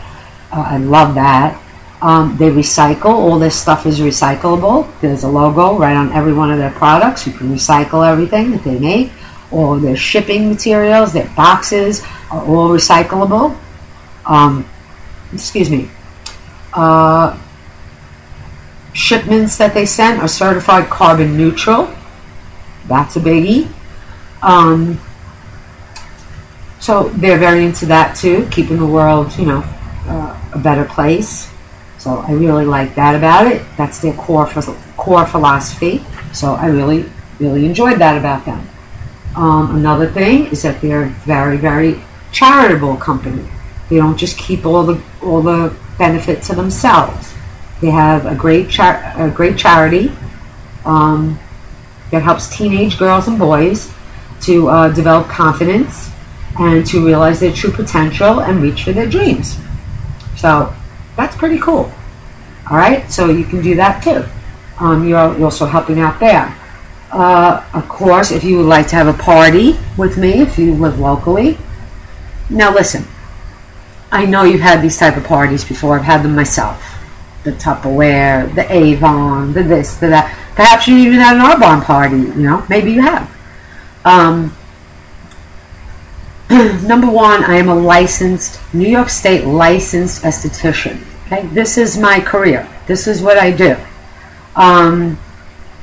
Uh, 0.52 0.62
I 0.62 0.78
love 0.78 1.16
that. 1.16 1.62
Um, 2.06 2.38
they 2.38 2.52
recycle. 2.52 3.16
All 3.16 3.40
this 3.40 3.60
stuff 3.60 3.88
is 3.88 4.00
recyclable. 4.00 4.88
There's 5.02 5.24
a 5.24 5.28
logo 5.28 5.76
right 5.76 5.98
on 5.98 6.12
every 6.12 6.34
one 6.34 6.52
of 6.52 6.60
their 6.60 6.70
products. 6.70 7.26
You 7.26 7.34
can 7.34 7.50
recycle 7.50 8.08
everything 8.08 8.52
that 8.52 8.64
they 8.64 8.78
make. 8.78 9.12
All 9.52 9.76
their 9.78 9.96
shipping 9.96 10.48
materials, 10.48 11.14
their 11.14 11.28
boxes 11.36 12.04
are 12.30 12.46
all 12.46 12.70
recyclable. 12.70 13.58
Um, 14.24 14.70
excuse 15.34 15.72
me. 15.72 15.90
Uh, 16.74 17.36
shipments 18.94 19.58
that 19.58 19.74
they 19.74 19.88
send 19.88 20.22
are 20.22 20.28
certified 20.28 20.88
carbon 20.92 21.36
neutral. 21.36 21.92
That's 22.88 23.16
a 23.16 23.20
biggie. 23.20 23.68
Um, 24.44 25.00
so 26.80 27.10
they're 27.18 27.40
very 27.40 27.66
into 27.66 27.88
that 27.88 28.16
too, 28.16 28.48
keeping 28.52 28.78
the 28.78 28.86
world, 28.86 29.36
you 29.40 29.48
know, 29.48 29.64
uh, 30.06 30.40
a 30.54 30.60
better 30.60 30.86
place. 30.86 31.50
So 32.06 32.18
I 32.18 32.34
really 32.34 32.66
like 32.66 32.94
that 32.94 33.16
about 33.16 33.48
it. 33.48 33.64
That's 33.78 34.00
their 34.00 34.14
core 34.14 34.46
core 34.96 35.26
philosophy. 35.26 36.06
So 36.34 36.54
I 36.54 36.68
really 36.68 37.10
really 37.40 37.66
enjoyed 37.66 37.98
that 37.98 38.16
about 38.16 38.46
them. 38.46 38.70
Um, 39.36 39.76
another 39.76 40.08
thing 40.12 40.46
is 40.54 40.62
that 40.62 40.80
they're 40.82 41.08
very 41.26 41.58
very 41.58 42.00
charitable 42.32 42.98
company. 42.98 43.50
They 43.90 43.96
don't 43.96 44.18
just 44.18 44.38
keep 44.38 44.68
all 44.68 44.84
the 44.84 45.02
all 45.24 45.42
the 45.42 45.76
benefit 45.98 46.44
to 46.44 46.54
themselves. 46.54 47.34
They 47.82 47.90
have 47.90 48.28
a 48.28 48.36
great 48.36 48.70
char- 48.70 49.02
a 49.18 49.32
great 49.32 49.58
charity 49.58 50.12
um, 50.86 51.40
that 52.12 52.22
helps 52.22 52.56
teenage 52.56 53.00
girls 53.00 53.28
and 53.28 53.40
boys 53.40 53.92
to 54.42 54.70
uh, 54.70 54.90
develop 54.94 55.28
confidence 55.28 56.12
and 56.60 56.86
to 56.86 57.04
realize 57.04 57.40
their 57.40 57.52
true 57.52 57.72
potential 57.72 58.42
and 58.42 58.62
reach 58.62 58.84
for 58.84 58.94
their 58.94 59.10
dreams. 59.10 59.58
So 60.38 60.72
that's 61.16 61.36
pretty 61.36 61.60
cool. 61.60 61.92
All 62.70 62.78
right, 62.78 63.10
so 63.12 63.30
you 63.30 63.44
can 63.46 63.62
do 63.62 63.76
that 63.76 64.04
too. 64.04 64.26
Um, 64.80 65.08
you're 65.08 65.44
also 65.44 65.66
helping 65.66 66.00
out 66.00 66.20
there. 66.20 66.56
Uh, 67.12 67.64
of 67.74 67.88
course, 67.88 68.32
if 68.32 68.44
you 68.44 68.58
would 68.58 68.66
like 68.66 68.88
to 68.88 68.96
have 68.96 69.08
a 69.08 69.18
party 69.18 69.78
with 69.98 70.18
me, 70.18 70.42
if 70.42 70.58
you 70.58 70.74
live 70.74 71.00
locally. 71.00 71.58
Now 72.50 72.74
listen, 72.74 73.06
I 74.12 74.26
know 74.26 74.44
you've 74.44 74.62
had 74.62 74.82
these 74.82 74.98
type 74.98 75.16
of 75.16 75.24
parties 75.24 75.64
before. 75.64 75.98
I've 75.98 76.06
had 76.06 76.24
them 76.24 76.36
myself. 76.36 76.84
The 77.44 77.52
Tupperware, 77.52 78.54
the 78.56 78.72
Avon, 78.72 79.54
the 79.54 79.64
this, 79.64 79.96
the 79.98 80.08
that. 80.08 80.36
Perhaps 80.56 80.88
you 80.88 80.98
even 80.98 81.20
had 81.20 81.36
an 81.36 81.44
Arbonne 81.44 81.84
party. 81.84 82.18
You 82.18 82.34
know, 82.34 82.66
maybe 82.70 82.92
you 82.92 83.02
have. 83.02 83.30
Um, 84.04 84.56
number 86.50 87.10
one, 87.10 87.44
I 87.44 87.56
am 87.56 87.70
a 87.70 87.76
licensed 87.76 88.60
New 88.74 88.88
York 88.88 89.10
State 89.10 89.46
licensed 89.46 90.24
esthetician. 90.24 91.04
Okay, 91.26 91.48
this 91.48 91.78
is 91.78 91.98
my 91.98 92.20
career. 92.20 92.70
This 92.86 93.08
is 93.08 93.22
what 93.22 93.40
I 93.40 93.50
do. 93.50 93.76
Um, 94.56 95.18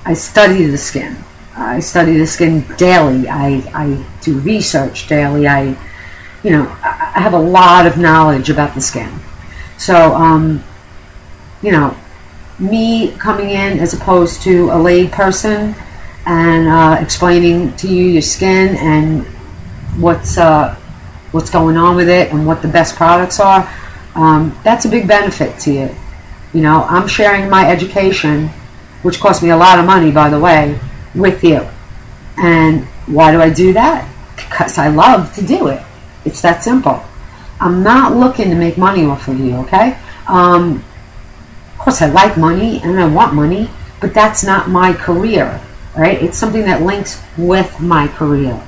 I 0.05 0.15
study 0.15 0.65
the 0.67 0.79
skin. 0.79 1.17
I 1.57 1.81
study 1.81 2.17
the 2.17 2.27
skin 2.27 2.65
daily. 2.77 3.29
I, 3.29 3.63
I 3.75 4.07
do 4.21 4.39
research 4.39 5.09
daily. 5.09 5.49
I, 5.49 5.77
you 6.45 6.51
know, 6.51 6.65
I 6.83 7.21
have 7.21 7.35
a 7.35 7.41
lot 7.41 7.87
of 7.87 7.99
knowledge 7.99 8.49
about 8.49 8.75
the 8.75 8.81
skin. 8.81 9.13
So, 9.79 10.15
um, 10.15 10.63
you 11.61 11.73
know, 11.73 11.97
me 12.61 13.11
coming 13.13 13.51
in 13.51 13.81
as 13.81 13.95
opposed 13.95 14.43
to 14.43 14.71
a 14.71 14.79
lay 14.79 15.09
person 15.09 15.75
and 16.25 16.69
uh, 16.69 16.99
explaining 17.01 17.75
to 17.79 17.89
you 17.89 18.05
your 18.05 18.23
skin 18.23 18.77
and 18.77 19.27
what's 19.97 20.39
uh, 20.39 20.75
what's 21.33 21.51
going 21.51 21.77
on 21.77 21.97
with 21.97 22.09
it 22.09 22.33
and 22.33 22.47
what 22.47 22.63
the 22.63 22.69
best 22.69 22.95
products 22.97 23.41
are, 23.41 23.69
um, 24.15 24.59
that's 24.65 24.85
a 24.85 24.89
big 24.89 25.09
benefit 25.09 25.59
to 25.61 25.73
you. 25.73 25.95
You 26.53 26.61
know, 26.61 26.85
I'm 26.85 27.09
sharing 27.09 27.49
my 27.49 27.71
education, 27.71 28.49
which 29.03 29.19
cost 29.21 29.43
me 29.43 29.51
a 29.51 29.57
lot 29.57 29.79
of 29.79 29.87
money, 29.87 30.11
by 30.11 30.29
the 30.29 30.39
way, 30.39 30.79
with 31.15 31.43
you. 31.43 31.67
And 32.37 32.85
why 33.07 33.33
do 33.33 33.41
I 33.41 33.51
do 33.51 33.73
that? 33.73 34.09
Because 34.37 34.79
I 34.79 34.89
love 34.89 35.35
to 35.35 35.43
do 35.47 35.69
it. 35.69 35.83
It's 36.25 36.43
that 36.43 36.63
simple. 36.63 37.03
I'm 37.61 37.83
not 37.83 38.15
looking 38.15 38.51
to 38.51 38.57
make 38.57 38.77
money 38.77 39.05
off 39.05 39.29
of 39.29 39.39
you, 39.39 39.57
okay? 39.59 39.97
Um, 40.27 40.85
of 41.73 41.79
course, 41.79 42.03
I 42.03 42.11
like 42.11 42.37
money 42.37 42.81
and 42.83 42.99
I 42.99 43.07
want 43.07 43.35
money, 43.35 43.71
but 44.01 44.13
that's 44.13 44.45
not 44.45 44.69
my 44.69 44.93
career, 44.93 45.61
right? 45.97 46.21
It's 46.23 46.37
something 46.37 46.63
that 46.63 46.83
links 46.83 47.23
with 47.39 47.81
my 47.81 48.09
career. 48.09 48.61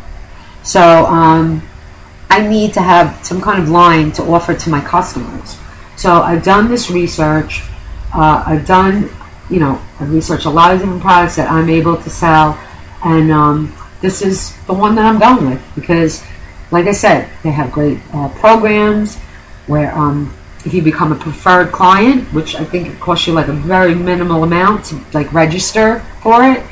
So 0.64 0.80
um, 0.80 1.62
I 2.30 2.46
need 2.46 2.72
to 2.72 2.80
have 2.80 3.24
some 3.24 3.40
kind 3.40 3.62
of 3.62 3.68
line 3.68 4.10
to 4.12 4.22
offer 4.22 4.54
to 4.54 4.70
my 4.70 4.80
customers. 4.80 5.56
So 5.96 6.22
I've 6.22 6.42
done 6.42 6.68
this 6.68 6.90
research. 6.90 7.62
Uh, 8.14 8.42
I've 8.46 8.66
done, 8.66 9.10
you 9.50 9.60
know, 9.60 9.80
I've 10.00 10.10
researched 10.10 10.46
a 10.46 10.50
lot 10.50 10.72
of 10.72 10.80
different 10.80 11.02
products 11.02 11.36
that 11.36 11.50
I'm 11.50 11.68
able 11.68 11.96
to 11.96 12.10
sell, 12.10 12.58
and 13.04 13.30
um, 13.30 13.76
this 14.00 14.22
is 14.22 14.56
the 14.66 14.72
one 14.72 14.94
that 14.94 15.04
I'm 15.04 15.18
going 15.18 15.50
with 15.50 15.62
because, 15.74 16.24
like 16.70 16.86
I 16.86 16.92
said, 16.92 17.28
they 17.42 17.50
have 17.50 17.70
great 17.70 17.98
uh, 18.12 18.28
programs 18.30 19.16
where 19.66 19.94
um, 19.94 20.34
if 20.64 20.72
you 20.72 20.80
become 20.80 21.12
a 21.12 21.16
preferred 21.16 21.72
client, 21.72 22.24
which 22.32 22.54
I 22.54 22.64
think 22.64 22.88
it 22.88 22.98
costs 23.00 23.26
you 23.26 23.34
like 23.34 23.48
a 23.48 23.52
very 23.52 23.94
minimal 23.94 24.44
amount 24.44 24.86
to 24.86 25.00
like 25.12 25.32
register 25.32 26.00
for 26.22 26.42
it, 26.42 26.64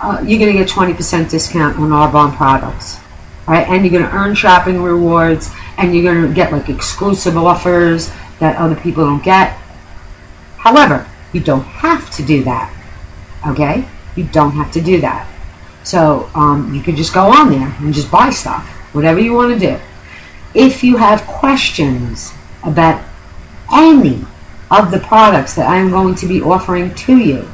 uh, 0.00 0.22
you're 0.24 0.38
going 0.38 0.52
to 0.52 0.58
get 0.58 0.68
20% 0.68 1.28
discount 1.28 1.78
on 1.78 1.90
Arbonne 1.90 2.36
products 2.36 3.02
right? 3.46 3.66
And 3.68 3.84
you're 3.84 3.92
going 3.92 4.10
to 4.10 4.16
earn 4.16 4.34
shopping 4.34 4.82
rewards, 4.82 5.50
and 5.78 5.94
you're 5.94 6.12
going 6.12 6.28
to 6.28 6.34
get 6.34 6.52
like 6.52 6.68
exclusive 6.68 7.36
offers 7.36 8.10
that 8.38 8.56
other 8.56 8.76
people 8.76 9.04
don't 9.04 9.22
get. 9.22 9.52
However, 10.58 11.08
you 11.32 11.40
don't 11.40 11.64
have 11.64 12.10
to 12.12 12.22
do 12.22 12.44
that. 12.44 12.72
Okay, 13.46 13.84
you 14.14 14.24
don't 14.24 14.52
have 14.52 14.70
to 14.72 14.80
do 14.80 15.00
that. 15.00 15.28
So 15.84 16.30
um, 16.34 16.72
you 16.74 16.80
can 16.80 16.94
just 16.94 17.12
go 17.12 17.26
on 17.26 17.50
there 17.50 17.74
and 17.80 17.92
just 17.92 18.10
buy 18.10 18.30
stuff, 18.30 18.64
whatever 18.92 19.18
you 19.18 19.32
want 19.32 19.58
to 19.58 19.58
do. 19.58 19.80
If 20.54 20.84
you 20.84 20.96
have 20.98 21.26
questions 21.26 22.32
about 22.62 23.02
any 23.72 24.24
of 24.70 24.90
the 24.90 25.00
products 25.00 25.54
that 25.54 25.68
I'm 25.68 25.90
going 25.90 26.14
to 26.16 26.26
be 26.26 26.40
offering 26.40 26.94
to 26.94 27.18
you, 27.18 27.48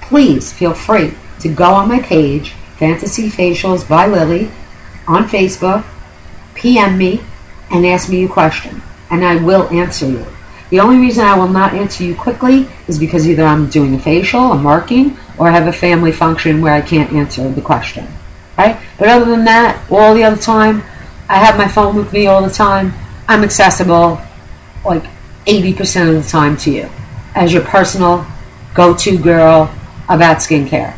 please 0.00 0.52
feel 0.52 0.74
free 0.74 1.14
to 1.40 1.48
go 1.48 1.72
on 1.72 1.88
my 1.88 2.00
page, 2.00 2.50
Fantasy 2.78 3.28
Facials 3.28 3.88
by 3.88 4.06
Lilly, 4.06 4.50
on 5.06 5.24
Facebook, 5.24 5.84
PM 6.54 6.98
me, 6.98 7.20
and 7.70 7.86
ask 7.86 8.08
me 8.08 8.24
a 8.24 8.28
question, 8.28 8.82
and 9.10 9.24
I 9.24 9.36
will 9.36 9.68
answer 9.70 10.06
you. 10.06 10.26
The 10.70 10.80
only 10.80 10.96
reason 10.96 11.24
I 11.24 11.36
will 11.36 11.48
not 11.48 11.74
answer 11.74 12.04
you 12.04 12.14
quickly 12.14 12.66
is 12.88 12.98
because 12.98 13.28
either 13.28 13.44
I'm 13.44 13.68
doing 13.68 13.94
a 13.94 13.98
facial, 13.98 14.52
I'm 14.52 14.64
working, 14.64 15.16
or 15.38 15.48
I 15.48 15.50
have 15.50 15.66
a 15.66 15.72
family 15.72 16.12
function 16.12 16.62
where 16.62 16.72
I 16.72 16.80
can't 16.80 17.12
answer 17.12 17.48
the 17.50 17.60
question. 17.60 18.06
Right? 18.56 18.78
But 18.98 19.08
other 19.08 19.26
than 19.26 19.44
that, 19.44 19.84
all 19.90 20.14
the 20.14 20.24
other 20.24 20.40
time, 20.40 20.82
I 21.28 21.36
have 21.36 21.56
my 21.56 21.68
phone 21.68 21.96
with 21.96 22.12
me 22.12 22.26
all 22.26 22.42
the 22.42 22.52
time. 22.52 22.92
I'm 23.28 23.42
accessible 23.42 24.20
like 24.84 25.04
80% 25.46 26.16
of 26.16 26.24
the 26.24 26.30
time 26.30 26.56
to 26.58 26.70
you 26.70 26.88
as 27.34 27.52
your 27.52 27.62
personal 27.64 28.26
go 28.74 28.94
to 28.96 29.18
girl 29.18 29.74
about 30.08 30.38
skincare. 30.38 30.96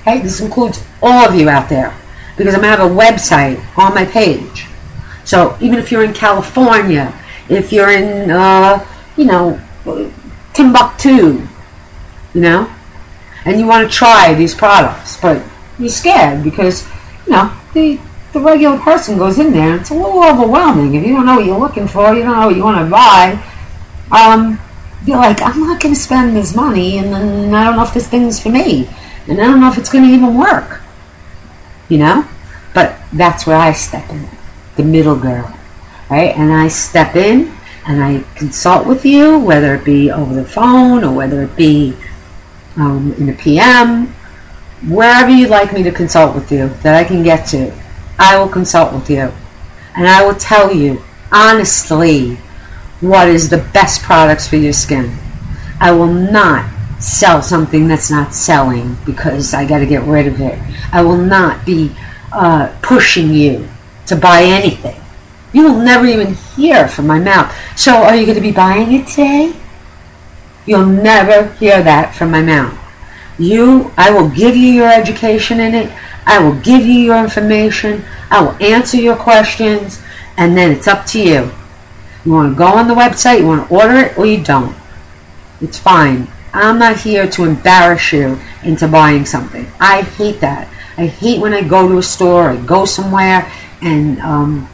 Okay? 0.00 0.20
This 0.20 0.40
includes 0.40 0.84
all 1.02 1.28
of 1.28 1.34
you 1.34 1.48
out 1.48 1.68
there 1.68 1.94
because 2.36 2.54
I'm 2.54 2.60
going 2.60 2.76
to 2.76 2.82
have 2.82 2.90
a 2.90 2.94
website 2.94 3.64
on 3.78 3.94
my 3.94 4.04
page. 4.04 4.66
So 5.24 5.56
even 5.60 5.78
if 5.78 5.90
you're 5.90 6.04
in 6.04 6.12
California, 6.12 7.12
if 7.48 7.72
you're 7.72 7.90
in, 7.90 8.30
uh, 8.30 8.84
you 9.16 9.24
know, 9.24 9.60
Timbuktu, 10.52 11.46
you 12.34 12.40
know? 12.40 12.72
And 13.44 13.60
you 13.60 13.66
want 13.66 13.90
to 13.90 13.94
try 13.94 14.34
these 14.34 14.54
products, 14.54 15.20
but 15.20 15.42
you're 15.78 15.88
scared 15.88 16.42
because, 16.42 16.86
you 17.26 17.32
know, 17.32 17.54
the, 17.74 18.00
the 18.32 18.40
regular 18.40 18.78
person 18.78 19.18
goes 19.18 19.38
in 19.38 19.52
there 19.52 19.72
and 19.72 19.80
it's 19.80 19.90
a 19.90 19.94
little 19.94 20.24
overwhelming. 20.24 20.94
If 20.94 21.06
you 21.06 21.14
don't 21.14 21.26
know 21.26 21.36
what 21.36 21.44
you're 21.44 21.58
looking 21.58 21.86
for, 21.86 22.14
you 22.14 22.22
don't 22.22 22.40
know 22.40 22.46
what 22.46 22.56
you 22.56 22.64
want 22.64 22.84
to 22.84 22.90
buy, 22.90 23.42
um, 24.10 24.58
you're 25.06 25.18
like, 25.18 25.42
I'm 25.42 25.60
not 25.60 25.80
going 25.80 25.94
to 25.94 26.00
spend 26.00 26.34
this 26.34 26.54
money 26.54 26.98
and 26.98 27.12
then 27.12 27.54
I 27.54 27.64
don't 27.64 27.76
know 27.76 27.82
if 27.82 27.92
this 27.92 28.08
thing's 28.08 28.40
for 28.40 28.48
me. 28.48 28.88
And 29.28 29.40
I 29.40 29.44
don't 29.44 29.60
know 29.60 29.68
if 29.68 29.78
it's 29.78 29.90
going 29.90 30.04
to 30.04 30.10
even 30.10 30.36
work. 30.36 30.80
You 31.88 31.98
know? 31.98 32.28
But 32.74 32.98
that's 33.12 33.46
where 33.46 33.56
I 33.56 33.72
step 33.72 34.08
in, 34.10 34.28
the 34.76 34.82
middle 34.82 35.16
girl, 35.16 35.56
right? 36.10 36.36
And 36.36 36.52
I 36.52 36.68
step 36.68 37.14
in 37.14 37.56
and 37.86 38.02
I 38.02 38.24
consult 38.34 38.86
with 38.86 39.04
you, 39.04 39.38
whether 39.38 39.74
it 39.74 39.84
be 39.84 40.10
over 40.10 40.34
the 40.34 40.44
phone 40.44 41.04
or 41.04 41.14
whether 41.14 41.42
it 41.42 41.54
be 41.54 41.96
um, 42.76 43.14
in 43.18 43.28
a 43.28 43.34
PM, 43.34 44.08
wherever 44.88 45.30
you'd 45.30 45.50
like 45.50 45.72
me 45.72 45.82
to 45.82 45.92
consult 45.92 46.34
with 46.34 46.50
you 46.50 46.68
that 46.82 46.94
I 46.94 47.04
can 47.04 47.22
get 47.22 47.46
to, 47.48 47.72
I 48.18 48.38
will 48.38 48.48
consult 48.48 48.92
with 48.92 49.08
you. 49.08 49.32
And 49.96 50.08
I 50.08 50.24
will 50.26 50.34
tell 50.34 50.74
you 50.74 51.02
honestly 51.30 52.36
what 53.00 53.28
is 53.28 53.50
the 53.50 53.58
best 53.72 54.02
products 54.02 54.48
for 54.48 54.56
your 54.56 54.72
skin. 54.72 55.16
I 55.80 55.92
will 55.92 56.12
not 56.12 56.68
sell 57.00 57.42
something 57.42 57.88
that's 57.88 58.10
not 58.10 58.34
selling 58.34 58.96
because 59.04 59.54
I 59.54 59.66
got 59.66 59.78
to 59.78 59.86
get 59.86 60.02
rid 60.02 60.26
of 60.26 60.40
it. 60.40 60.58
I 60.92 61.02
will 61.02 61.16
not 61.16 61.64
be 61.66 61.94
uh, 62.32 62.74
pushing 62.82 63.32
you 63.32 63.68
to 64.06 64.16
buy 64.16 64.42
anything. 64.42 65.00
You 65.52 65.62
will 65.64 65.78
never 65.78 66.06
even 66.06 66.34
hear 66.34 66.88
from 66.88 67.06
my 67.06 67.18
mouth. 67.18 67.54
So, 67.76 67.94
are 67.94 68.16
you 68.16 68.26
going 68.26 68.36
to 68.36 68.42
be 68.42 68.52
buying 68.52 68.92
it 68.92 69.06
today? 69.06 69.54
You'll 70.66 70.86
never 70.86 71.52
hear 71.54 71.82
that 71.82 72.14
from 72.14 72.30
my 72.30 72.42
mouth. 72.42 72.78
You, 73.38 73.92
I 73.96 74.10
will 74.10 74.28
give 74.28 74.56
you 74.56 74.72
your 74.72 74.90
education 74.90 75.60
in 75.60 75.74
it. 75.74 75.92
I 76.26 76.42
will 76.42 76.58
give 76.60 76.86
you 76.86 77.00
your 77.00 77.18
information. 77.22 78.04
I 78.30 78.42
will 78.42 78.56
answer 78.64 78.96
your 78.96 79.16
questions, 79.16 80.02
and 80.36 80.56
then 80.56 80.72
it's 80.72 80.88
up 80.88 81.06
to 81.06 81.20
you. 81.20 81.50
You 82.24 82.32
want 82.32 82.52
to 82.52 82.58
go 82.58 82.66
on 82.66 82.88
the 82.88 82.94
website, 82.94 83.40
you 83.40 83.46
want 83.46 83.68
to 83.68 83.74
order 83.74 83.96
it, 83.96 84.18
or 84.18 84.26
you 84.26 84.42
don't. 84.42 84.74
It's 85.60 85.78
fine. 85.78 86.28
I'm 86.54 86.78
not 86.78 86.98
here 86.98 87.28
to 87.28 87.44
embarrass 87.44 88.12
you 88.12 88.38
into 88.62 88.86
buying 88.86 89.26
something. 89.26 89.66
I 89.80 90.02
hate 90.02 90.40
that. 90.40 90.68
I 90.96 91.06
hate 91.06 91.40
when 91.40 91.52
I 91.52 91.62
go 91.62 91.88
to 91.88 91.98
a 91.98 92.02
store 92.02 92.52
or 92.52 92.56
go 92.56 92.84
somewhere 92.84 93.50
and 93.82 94.20
um, 94.20 94.68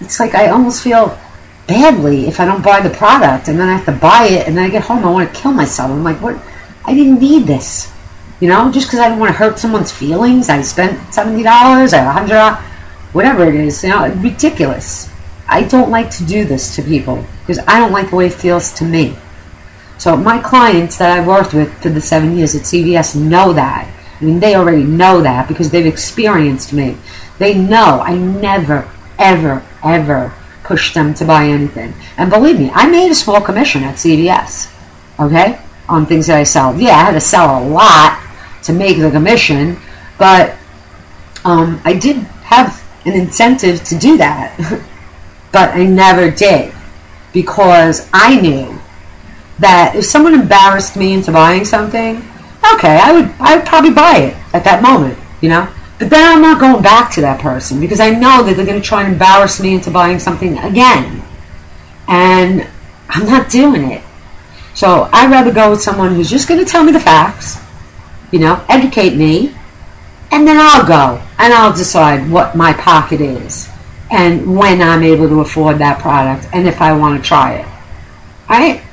it's 0.00 0.20
like 0.20 0.34
I 0.34 0.48
almost 0.48 0.82
feel 0.82 1.18
badly 1.66 2.28
if 2.28 2.38
I 2.38 2.44
don't 2.44 2.62
buy 2.62 2.80
the 2.80 2.94
product 2.94 3.48
and 3.48 3.58
then 3.58 3.68
I 3.68 3.76
have 3.76 3.86
to 3.86 4.00
buy 4.00 4.26
it 4.26 4.46
and 4.46 4.56
then 4.56 4.64
I 4.64 4.68
get 4.70 4.84
home 4.84 5.04
I 5.04 5.10
want 5.10 5.32
to 5.32 5.40
kill 5.40 5.52
myself. 5.52 5.90
I'm 5.90 6.04
like, 6.04 6.22
what? 6.22 6.40
I 6.84 6.94
didn't 6.94 7.20
need 7.20 7.46
this. 7.46 7.92
You 8.40 8.48
know, 8.48 8.70
just 8.70 8.86
because 8.86 9.00
I 9.00 9.08
don't 9.08 9.18
want 9.18 9.32
to 9.32 9.38
hurt 9.38 9.58
someone's 9.58 9.90
feelings, 9.90 10.48
I 10.48 10.62
spent 10.62 10.98
$70 11.10 11.40
or 11.40 12.26
$100, 12.26 12.60
whatever 13.12 13.48
it 13.48 13.54
is. 13.54 13.82
You 13.82 13.90
know, 13.90 14.08
ridiculous. 14.16 15.10
I 15.48 15.62
don't 15.62 15.90
like 15.90 16.10
to 16.12 16.24
do 16.24 16.44
this 16.44 16.76
to 16.76 16.82
people 16.82 17.24
because 17.40 17.58
I 17.66 17.78
don't 17.78 17.92
like 17.92 18.10
the 18.10 18.16
way 18.16 18.26
it 18.26 18.34
feels 18.34 18.72
to 18.74 18.84
me. 18.84 19.16
So 19.98 20.16
my 20.16 20.38
clients 20.38 20.98
that 20.98 21.18
I've 21.18 21.26
worked 21.26 21.54
with 21.54 21.72
for 21.82 21.88
the 21.88 22.00
seven 22.00 22.36
years 22.36 22.54
at 22.54 22.62
CVS 22.62 23.16
know 23.16 23.52
that. 23.52 23.88
I 24.20 24.24
mean, 24.24 24.40
they 24.40 24.54
already 24.54 24.84
know 24.84 25.20
that 25.22 25.48
because 25.48 25.70
they've 25.70 25.86
experienced 25.86 26.72
me. 26.72 26.96
They 27.38 27.54
know 27.54 28.00
I 28.00 28.16
never, 28.16 28.90
ever, 29.18 29.64
ever 29.82 30.34
push 30.62 30.94
them 30.94 31.14
to 31.14 31.24
buy 31.24 31.46
anything. 31.46 31.94
And 32.16 32.30
believe 32.30 32.58
me, 32.58 32.70
I 32.72 32.86
made 32.86 33.10
a 33.10 33.14
small 33.14 33.40
commission 33.40 33.82
at 33.84 33.96
CVS, 33.96 34.72
okay, 35.20 35.60
on 35.88 36.06
things 36.06 36.26
that 36.26 36.38
I 36.38 36.44
sell. 36.44 36.78
Yeah, 36.78 36.96
I 36.96 37.04
had 37.04 37.12
to 37.12 37.20
sell 37.20 37.62
a 37.62 37.64
lot 37.68 38.20
to 38.64 38.72
make 38.72 38.98
the 38.98 39.10
commission, 39.10 39.76
but 40.18 40.56
um, 41.44 41.80
I 41.84 41.92
did 41.92 42.16
have 42.16 42.82
an 43.04 43.12
incentive 43.12 43.84
to 43.84 43.98
do 43.98 44.16
that. 44.16 44.56
but 45.52 45.70
I 45.74 45.84
never 45.84 46.30
did 46.30 46.74
because 47.32 48.08
I 48.12 48.40
knew 48.40 48.73
that 49.58 49.94
if 49.96 50.04
someone 50.04 50.34
embarrassed 50.34 50.96
me 50.96 51.12
into 51.12 51.32
buying 51.32 51.64
something, 51.64 52.16
okay, 52.74 52.98
I 52.98 53.12
would 53.12 53.30
I 53.40 53.56
would 53.56 53.66
probably 53.66 53.90
buy 53.90 54.16
it 54.18 54.36
at 54.54 54.64
that 54.64 54.82
moment, 54.82 55.18
you 55.40 55.48
know. 55.48 55.68
But 55.98 56.10
then 56.10 56.24
I'm 56.24 56.42
not 56.42 56.60
going 56.60 56.82
back 56.82 57.12
to 57.12 57.20
that 57.20 57.40
person 57.40 57.80
because 57.80 58.00
I 58.00 58.10
know 58.10 58.42
that 58.42 58.56
they're 58.56 58.66
going 58.66 58.80
to 58.80 58.86
try 58.86 59.04
and 59.04 59.12
embarrass 59.12 59.60
me 59.60 59.74
into 59.74 59.90
buying 59.90 60.18
something 60.18 60.58
again, 60.58 61.22
and 62.08 62.66
I'm 63.08 63.26
not 63.26 63.50
doing 63.50 63.90
it. 63.92 64.02
So 64.74 65.08
I'd 65.12 65.30
rather 65.30 65.52
go 65.52 65.70
with 65.70 65.80
someone 65.82 66.14
who's 66.14 66.28
just 66.28 66.48
going 66.48 66.58
to 66.58 66.66
tell 66.66 66.82
me 66.82 66.90
the 66.90 67.00
facts, 67.00 67.58
you 68.32 68.40
know, 68.40 68.64
educate 68.68 69.14
me, 69.14 69.54
and 70.32 70.48
then 70.48 70.56
I'll 70.58 70.86
go 70.86 71.22
and 71.38 71.52
I'll 71.52 71.72
decide 71.72 72.28
what 72.28 72.56
my 72.56 72.72
pocket 72.72 73.20
is 73.20 73.68
and 74.10 74.56
when 74.56 74.82
I'm 74.82 75.02
able 75.02 75.28
to 75.28 75.40
afford 75.40 75.78
that 75.78 76.00
product 76.00 76.48
and 76.52 76.66
if 76.66 76.80
I 76.80 76.92
want 76.96 77.22
to 77.22 77.26
try 77.26 77.54
it. 77.54 77.66
Alright? 78.50 78.83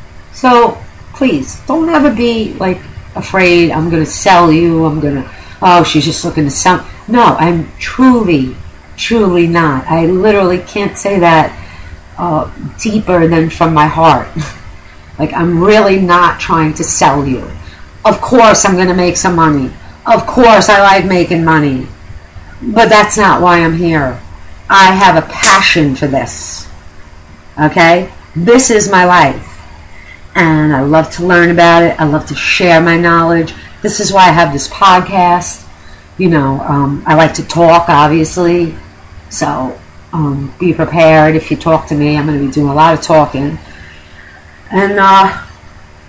So 0.41 0.75
please 1.13 1.61
don't 1.67 1.87
ever 1.89 2.11
be 2.11 2.53
like 2.53 2.79
afraid 3.13 3.69
I'm 3.69 3.91
going 3.91 4.03
to 4.03 4.09
sell 4.09 4.51
you, 4.51 4.85
I'm 4.85 4.99
going 4.99 5.21
to, 5.21 5.35
oh, 5.61 5.83
she's 5.83 6.03
just 6.03 6.25
looking 6.25 6.45
to 6.45 6.49
sell. 6.49 6.83
No, 7.07 7.35
I'm 7.37 7.71
truly, 7.77 8.55
truly 8.97 9.45
not. 9.45 9.85
I 9.85 10.07
literally 10.07 10.57
can't 10.57 10.97
say 10.97 11.19
that 11.19 11.55
uh, 12.17 12.51
deeper 12.79 13.27
than 13.27 13.51
from 13.51 13.75
my 13.75 13.85
heart. 13.85 14.29
like, 15.19 15.31
I'm 15.31 15.63
really 15.63 16.01
not 16.01 16.39
trying 16.39 16.73
to 16.73 16.83
sell 16.83 17.23
you. 17.23 17.47
Of 18.03 18.19
course, 18.19 18.65
I'm 18.65 18.73
going 18.73 18.87
to 18.87 18.95
make 18.95 19.17
some 19.17 19.35
money. 19.35 19.71
Of 20.07 20.25
course, 20.25 20.69
I 20.69 20.81
like 20.81 21.05
making 21.05 21.45
money. 21.45 21.85
But 22.63 22.89
that's 22.89 23.15
not 23.15 23.43
why 23.43 23.59
I'm 23.59 23.77
here. 23.77 24.19
I 24.67 24.85
have 24.91 25.23
a 25.23 25.27
passion 25.27 25.95
for 25.95 26.07
this. 26.07 26.67
Okay? 27.61 28.11
This 28.35 28.71
is 28.71 28.89
my 28.89 29.05
life. 29.05 29.49
And 30.35 30.73
I 30.73 30.81
love 30.81 31.11
to 31.15 31.25
learn 31.25 31.51
about 31.51 31.83
it. 31.83 31.99
I 31.99 32.05
love 32.05 32.25
to 32.27 32.35
share 32.35 32.81
my 32.81 32.97
knowledge. 32.97 33.53
This 33.81 33.99
is 33.99 34.13
why 34.13 34.29
I 34.29 34.31
have 34.31 34.53
this 34.53 34.67
podcast. 34.67 35.67
You 36.17 36.29
know, 36.29 36.61
um, 36.61 37.03
I 37.05 37.15
like 37.15 37.33
to 37.35 37.47
talk, 37.47 37.89
obviously. 37.89 38.75
So 39.29 39.77
um, 40.13 40.53
be 40.59 40.73
prepared 40.73 41.35
if 41.35 41.51
you 41.51 41.57
talk 41.57 41.87
to 41.87 41.95
me. 41.95 42.17
I'm 42.17 42.25
going 42.25 42.39
to 42.39 42.45
be 42.45 42.51
doing 42.51 42.69
a 42.69 42.73
lot 42.73 42.93
of 42.93 43.01
talking. 43.01 43.57
And 44.71 44.99
uh, 44.99 45.45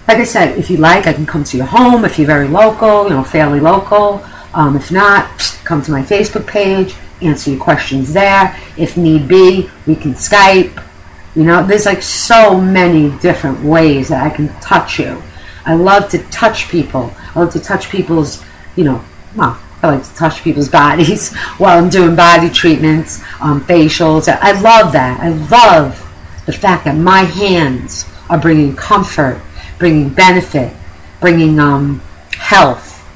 like 0.06 0.18
I 0.18 0.24
said, 0.24 0.58
if 0.58 0.70
you 0.70 0.76
like, 0.76 1.06
I 1.06 1.12
can 1.12 1.26
come 1.26 1.44
to 1.44 1.56
your 1.56 1.66
home 1.66 2.04
if 2.04 2.18
you're 2.18 2.26
very 2.26 2.48
local, 2.48 3.04
you 3.04 3.10
know, 3.10 3.24
fairly 3.24 3.60
local. 3.60 4.24
Um, 4.54 4.76
if 4.76 4.92
not, 4.92 5.58
come 5.64 5.82
to 5.82 5.90
my 5.90 6.02
Facebook 6.02 6.46
page, 6.46 6.94
answer 7.20 7.50
your 7.50 7.60
questions 7.60 8.12
there. 8.12 8.56
If 8.76 8.96
need 8.96 9.26
be, 9.26 9.70
we 9.86 9.96
can 9.96 10.12
Skype. 10.12 10.84
You 11.34 11.44
know, 11.44 11.66
there's 11.66 11.86
like 11.86 12.02
so 12.02 12.60
many 12.60 13.16
different 13.20 13.62
ways 13.64 14.08
that 14.08 14.22
I 14.22 14.34
can 14.34 14.48
touch 14.60 14.98
you. 14.98 15.22
I 15.64 15.74
love 15.74 16.08
to 16.10 16.18
touch 16.30 16.68
people. 16.68 17.12
I 17.34 17.40
love 17.40 17.52
to 17.52 17.60
touch 17.60 17.88
people's, 17.88 18.42
you 18.76 18.84
know, 18.84 19.02
well, 19.34 19.58
I 19.82 19.94
like 19.94 20.04
to 20.04 20.14
touch 20.14 20.42
people's 20.42 20.68
bodies 20.82 21.34
while 21.58 21.78
I'm 21.82 21.88
doing 21.88 22.14
body 22.14 22.50
treatments, 22.50 23.22
um, 23.40 23.64
facials. 23.64 24.28
I 24.28 24.60
love 24.60 24.92
that. 24.92 25.20
I 25.20 25.28
love 25.30 25.98
the 26.46 26.52
fact 26.52 26.84
that 26.84 26.96
my 26.96 27.20
hands 27.20 28.06
are 28.28 28.38
bringing 28.38 28.76
comfort, 28.76 29.40
bringing 29.78 30.10
benefit, 30.10 30.74
bringing 31.20 31.58
um, 31.58 32.00
health 32.36 33.08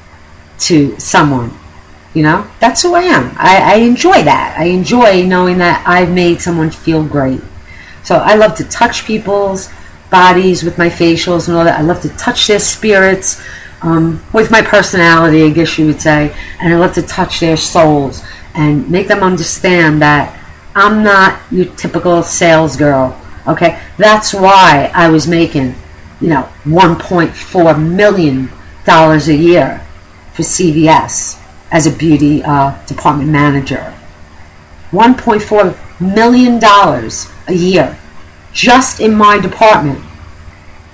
to 0.59 0.99
someone. 0.99 1.51
You 2.13 2.23
know, 2.23 2.49
that's 2.59 2.81
who 2.81 2.95
I 2.95 3.01
am. 3.01 3.35
I, 3.37 3.73
I 3.73 3.75
enjoy 3.75 4.23
that. 4.23 4.55
I 4.57 4.65
enjoy 4.65 5.23
knowing 5.23 5.59
that 5.59 5.83
I've 5.85 6.09
made 6.09 6.41
someone 6.41 6.71
feel 6.71 7.03
great. 7.03 7.41
So 8.07 8.15
I 8.15 8.35
love 8.35 8.55
to 8.55 8.63
touch 8.63 9.03
people's 9.03 9.69
bodies 10.09 10.63
with 10.63 10.77
my 10.77 10.87
facials 10.87 11.49
and 11.49 11.57
all 11.57 11.65
that. 11.65 11.77
I 11.77 11.81
love 11.81 12.01
to 12.03 12.09
touch 12.15 12.47
their 12.47 12.57
spirits 12.57 13.43
um, 13.81 14.23
with 14.31 14.49
my 14.49 14.61
personality, 14.61 15.43
I 15.43 15.49
guess 15.49 15.77
you 15.77 15.87
would 15.87 15.99
say. 15.99 16.33
And 16.61 16.73
I 16.73 16.77
love 16.77 16.93
to 16.93 17.01
touch 17.01 17.41
their 17.41 17.57
souls 17.57 18.23
and 18.53 18.89
make 18.89 19.09
them 19.09 19.23
understand 19.23 20.01
that 20.03 20.41
I'm 20.73 21.03
not 21.03 21.41
your 21.51 21.65
typical 21.75 22.23
sales 22.23 22.77
girl. 22.77 23.19
Okay, 23.45 23.77
that's 23.97 24.33
why 24.33 24.89
I 24.95 25.09
was 25.09 25.27
making, 25.27 25.75
you 26.21 26.29
know, 26.29 26.47
1.4 26.63 27.93
million 27.93 28.49
dollars 28.85 29.27
a 29.27 29.35
year 29.35 29.85
for 30.31 30.43
CVS 30.43 31.43
as 31.73 31.85
a 31.85 31.91
beauty 31.91 32.41
uh, 32.41 32.81
department 32.85 33.31
manager. 33.31 33.93
1.4 34.91 35.99
million 35.99 36.57
dollars 36.57 37.27
a 37.47 37.53
year 37.53 37.97
just 38.53 38.99
in 38.99 39.13
my 39.13 39.39
department 39.39 40.03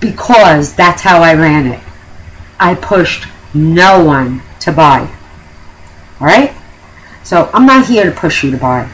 because 0.00 0.74
that's 0.74 1.02
how 1.02 1.22
I 1.22 1.34
ran 1.34 1.66
it. 1.66 1.80
I 2.60 2.74
pushed 2.74 3.26
no 3.54 4.04
one 4.04 4.42
to 4.60 4.72
buy. 4.72 5.00
All 6.20 6.26
right? 6.26 6.54
So 7.22 7.50
I'm 7.54 7.66
not 7.66 7.86
here 7.86 8.04
to 8.04 8.10
push 8.10 8.44
you 8.44 8.50
to 8.50 8.58
buy. 8.58 8.90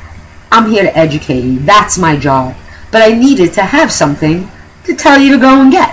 I'm 0.52 0.70
here 0.70 0.82
to 0.84 0.96
educate 0.96 1.42
you. 1.42 1.58
That's 1.60 1.98
my 1.98 2.16
job. 2.16 2.54
But 2.92 3.02
I 3.02 3.12
needed 3.14 3.52
to 3.54 3.62
have 3.62 3.90
something 3.92 4.50
to 4.84 4.94
tell 4.94 5.18
you 5.18 5.32
to 5.32 5.38
go 5.38 5.60
and 5.60 5.70
get. 5.70 5.90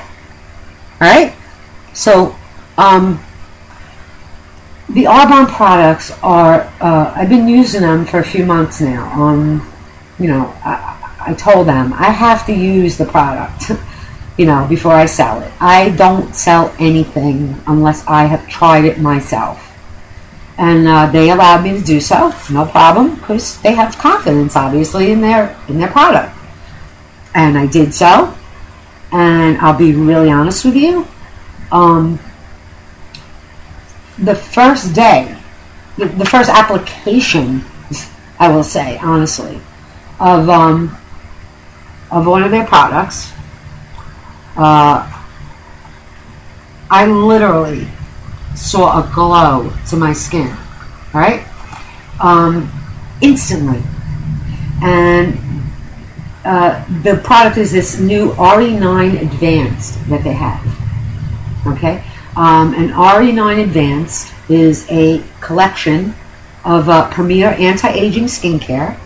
All 1.00 1.08
right? 1.08 1.36
So 1.94 2.36
Um, 2.78 3.20
the 4.90 5.06
Arbonne 5.06 5.48
products 5.48 6.12
are, 6.22 6.72
uh, 6.80 7.12
I've 7.16 7.28
been 7.28 7.48
using 7.48 7.82
them 7.82 8.06
for 8.06 8.20
a 8.20 8.24
few 8.24 8.46
months 8.46 8.80
now. 8.80 9.12
Um, 9.20 9.68
you 10.20 10.28
know, 10.28 10.54
I, 10.64 10.97
I 11.28 11.34
told 11.34 11.68
them 11.68 11.92
I 11.92 12.10
have 12.10 12.46
to 12.46 12.54
use 12.54 12.98
the 12.98 13.06
product, 13.06 13.72
you 14.38 14.46
know, 14.46 14.66
before 14.70 14.94
I 14.94 15.08
sell 15.08 15.42
it. 15.42 15.52
I 15.60 15.90
don't 15.90 16.34
sell 16.34 16.74
anything 16.80 17.62
unless 17.68 18.08
I 18.08 18.24
have 18.24 18.48
tried 18.48 18.86
it 18.86 18.98
myself. 19.00 19.62
And 20.58 20.88
uh, 20.88 21.08
they 21.08 21.30
allowed 21.30 21.64
me 21.64 21.78
to 21.78 21.84
do 21.84 22.00
so, 22.00 22.34
no 22.50 22.66
problem, 22.66 23.16
because 23.16 23.62
they 23.62 23.74
have 23.74 23.98
confidence, 23.98 24.56
obviously, 24.56 25.12
in 25.12 25.20
their 25.20 25.56
in 25.68 25.80
their 25.80 25.90
product. 25.90 26.34
And 27.36 27.58
I 27.58 27.68
did 27.68 27.94
so. 27.94 28.34
And 29.12 29.58
I'll 29.58 29.78
be 29.78 29.94
really 29.94 30.32
honest 30.32 30.64
with 30.64 30.76
you. 30.76 31.06
Um, 31.72 32.20
the 34.18 34.34
first 34.34 34.96
day, 34.96 35.38
the, 35.98 36.06
the 36.06 36.26
first 36.26 36.50
application, 36.50 37.66
I 38.40 38.48
will 38.50 38.64
say 38.64 38.98
honestly, 38.98 39.60
of 40.20 40.50
um, 40.50 40.98
of 42.12 42.26
one 42.26 42.44
of 42.44 42.52
their 42.52 42.66
products, 42.66 43.32
uh, 44.56 45.14
I 46.90 47.06
literally 47.06 47.88
saw 48.56 49.04
a 49.04 49.14
glow 49.14 49.72
to 49.90 49.96
my 49.96 50.14
skin, 50.14 50.56
right? 51.14 51.46
Um, 52.20 52.72
instantly, 53.22 53.84
and 54.82 55.38
uh, 56.46 56.84
the 57.04 57.18
product 57.24 57.58
is 57.58 57.72
this 57.72 58.00
new 58.00 58.32
RE9 58.32 59.22
Advanced 59.22 60.00
that 60.10 60.24
they 60.24 60.34
have. 60.34 60.66
Okay, 61.68 62.04
um, 62.36 62.74
an 62.74 62.90
RE9 62.90 63.64
Advanced 63.64 64.34
is 64.50 64.90
a 64.90 65.24
collection 65.42 66.16
of 66.64 66.90
uh, 66.90 67.10
premier 67.10 67.50
anti-aging 67.60 68.26
skincare, 68.26 68.98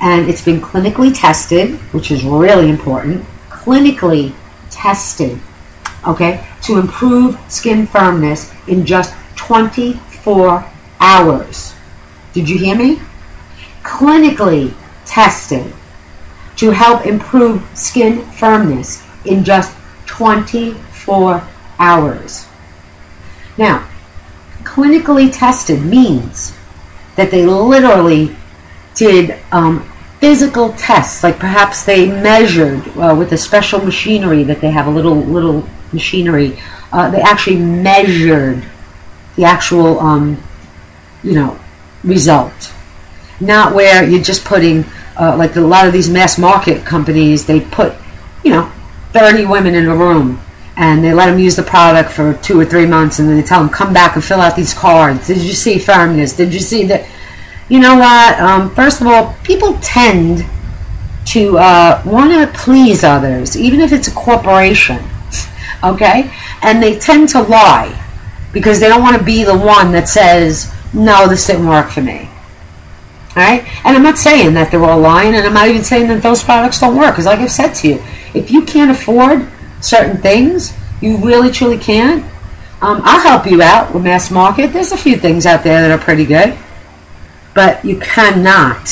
and 0.00 0.28
it's 0.28 0.44
been 0.44 0.60
clinically 0.60 1.12
tested, 1.14 1.74
which 1.92 2.10
is 2.10 2.24
really 2.24 2.68
important. 2.68 3.24
Clinically 3.48 4.34
tested, 4.70 5.40
okay, 6.06 6.46
to 6.62 6.78
improve 6.78 7.38
skin 7.48 7.86
firmness 7.86 8.52
in 8.68 8.84
just 8.84 9.14
24 9.36 10.64
hours. 11.00 11.74
Did 12.32 12.48
you 12.48 12.58
hear 12.58 12.76
me? 12.76 13.00
Clinically 13.82 14.74
tested 15.04 15.72
to 16.56 16.70
help 16.70 17.06
improve 17.06 17.62
skin 17.74 18.22
firmness 18.32 19.06
in 19.24 19.44
just 19.44 19.76
24 20.06 21.46
hours. 21.78 22.46
Now, 23.56 23.88
clinically 24.62 25.30
tested 25.32 25.82
means 25.82 26.56
that 27.16 27.30
they 27.30 27.46
literally 27.46 28.36
did 28.96 29.38
um, 29.52 29.88
physical 30.18 30.72
tests, 30.72 31.22
like 31.22 31.38
perhaps 31.38 31.84
they 31.84 32.06
measured 32.06 32.86
uh, 32.96 33.14
with 33.16 33.32
a 33.32 33.36
special 33.36 33.80
machinery 33.80 34.42
that 34.42 34.60
they 34.60 34.70
have, 34.70 34.86
a 34.86 34.90
little 34.90 35.16
little 35.16 35.68
machinery. 35.92 36.58
Uh, 36.92 37.10
they 37.10 37.20
actually 37.20 37.56
measured 37.56 38.64
the 39.36 39.44
actual, 39.44 40.00
um, 40.00 40.42
you 41.22 41.34
know, 41.34 41.58
result, 42.02 42.72
not 43.40 43.74
where 43.74 44.08
you're 44.08 44.22
just 44.22 44.44
putting 44.44 44.84
uh, 45.18 45.36
like 45.36 45.54
a 45.56 45.60
lot 45.60 45.86
of 45.86 45.92
these 45.92 46.08
mass 46.08 46.38
market 46.38 46.84
companies. 46.84 47.46
They 47.46 47.60
put, 47.60 47.94
you 48.42 48.50
know, 48.50 48.72
30 49.12 49.46
women 49.46 49.74
in 49.74 49.86
a 49.86 49.94
room 49.94 50.40
and 50.76 51.02
they 51.02 51.12
let 51.12 51.26
them 51.26 51.38
use 51.38 51.56
the 51.56 51.62
product 51.62 52.10
for 52.10 52.34
two 52.34 52.60
or 52.60 52.64
three 52.64 52.86
months 52.86 53.18
and 53.18 53.28
then 53.28 53.36
they 53.36 53.42
tell 53.42 53.60
them 53.60 53.70
come 53.70 53.94
back 53.94 54.14
and 54.14 54.22
fill 54.22 54.40
out 54.40 54.54
these 54.54 54.74
cards 54.74 55.26
did 55.26 55.38
you 55.38 55.52
see 55.52 55.78
firmness 55.78 56.34
did 56.34 56.52
you 56.52 56.60
see 56.60 56.84
that 56.84 57.08
you 57.68 57.80
know 57.80 57.96
what 57.96 58.38
um, 58.40 58.74
first 58.74 59.00
of 59.00 59.06
all 59.06 59.34
people 59.42 59.78
tend 59.80 60.44
to 61.24 61.58
uh, 61.58 62.02
want 62.06 62.32
to 62.32 62.58
please 62.58 63.02
others 63.02 63.56
even 63.56 63.80
if 63.80 63.92
it's 63.92 64.08
a 64.08 64.12
corporation 64.12 65.02
okay 65.84 66.30
and 66.62 66.82
they 66.82 66.98
tend 66.98 67.28
to 67.28 67.40
lie 67.42 68.02
because 68.52 68.80
they 68.80 68.88
don't 68.88 69.02
want 69.02 69.16
to 69.16 69.24
be 69.24 69.44
the 69.44 69.56
one 69.56 69.92
that 69.92 70.08
says 70.08 70.72
no 70.94 71.28
this 71.28 71.46
didn't 71.46 71.66
work 71.66 71.90
for 71.90 72.00
me 72.00 72.28
all 73.36 73.42
right 73.42 73.64
and 73.84 73.96
i'm 73.96 74.02
not 74.02 74.16
saying 74.16 74.54
that 74.54 74.70
they're 74.70 74.84
all 74.84 75.00
lying 75.00 75.34
and 75.34 75.46
i'm 75.46 75.52
not 75.52 75.68
even 75.68 75.84
saying 75.84 76.08
that 76.08 76.22
those 76.22 76.42
products 76.42 76.80
don't 76.80 76.96
work 76.96 77.12
because 77.12 77.26
like 77.26 77.40
i've 77.40 77.50
said 77.50 77.72
to 77.72 77.88
you 77.88 78.02
if 78.34 78.50
you 78.50 78.62
can't 78.62 78.90
afford 78.90 79.46
certain 79.80 80.20
things. 80.20 80.72
You 81.00 81.16
really 81.18 81.50
truly 81.50 81.78
can't. 81.78 82.24
Um, 82.82 83.00
I'll 83.04 83.20
help 83.20 83.46
you 83.46 83.62
out 83.62 83.94
with 83.94 84.04
mass 84.04 84.30
market. 84.30 84.72
There's 84.72 84.92
a 84.92 84.96
few 84.96 85.16
things 85.16 85.46
out 85.46 85.64
there 85.64 85.82
that 85.82 85.90
are 85.90 86.02
pretty 86.02 86.24
good, 86.24 86.56
but 87.56 87.82
you 87.82 87.98
cannot 87.98 88.86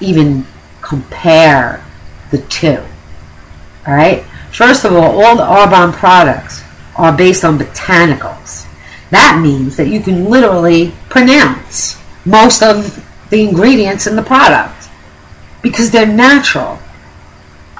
even 0.00 0.44
compare 0.82 1.82
the 2.32 2.38
two. 2.38 2.82
All 3.86 3.94
right. 3.94 4.24
First 4.52 4.84
of 4.84 4.92
all, 4.92 5.22
all 5.24 5.36
the 5.36 5.44
Arbonne 5.44 5.92
products 5.92 6.62
are 6.96 7.16
based 7.16 7.44
on 7.44 7.58
botanicals. 7.58 8.66
That 9.10 9.40
means 9.40 9.76
that 9.76 9.86
you 9.86 10.00
can 10.00 10.24
literally 10.24 10.92
pronounce 11.08 11.96
most 12.24 12.60
of 12.60 13.04
the 13.30 13.48
ingredients 13.48 14.08
in 14.08 14.16
the 14.16 14.22
product 14.22 14.88
because 15.62 15.92
they're 15.92 16.04
natural. 16.04 16.80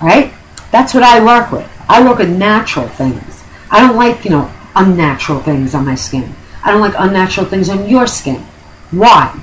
Right? 0.00 0.32
That's 0.70 0.94
what 0.94 1.02
I 1.02 1.22
work 1.22 1.50
with. 1.50 1.68
I 1.88 2.06
work 2.06 2.18
with 2.18 2.30
natural 2.30 2.86
things. 2.86 3.42
I 3.72 3.80
don't 3.80 3.96
like, 3.96 4.24
you 4.24 4.30
know, 4.30 4.52
unnatural 4.76 5.40
things 5.40 5.74
on 5.74 5.84
my 5.84 5.96
skin. 5.96 6.32
I 6.62 6.70
don't 6.70 6.80
like 6.80 6.94
unnatural 6.96 7.46
things 7.46 7.68
on 7.68 7.88
your 7.88 8.06
skin. 8.06 8.46
Why? 8.92 9.36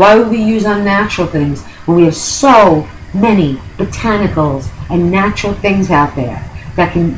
Why 0.00 0.16
would 0.16 0.30
we 0.30 0.42
use 0.42 0.64
unnatural 0.64 1.26
things 1.26 1.62
when 1.84 1.98
we 1.98 2.04
have 2.06 2.16
so 2.16 2.88
many 3.12 3.56
botanicals 3.76 4.70
and 4.88 5.10
natural 5.10 5.52
things 5.52 5.90
out 5.90 6.16
there 6.16 6.42
that 6.76 6.94
can 6.94 7.16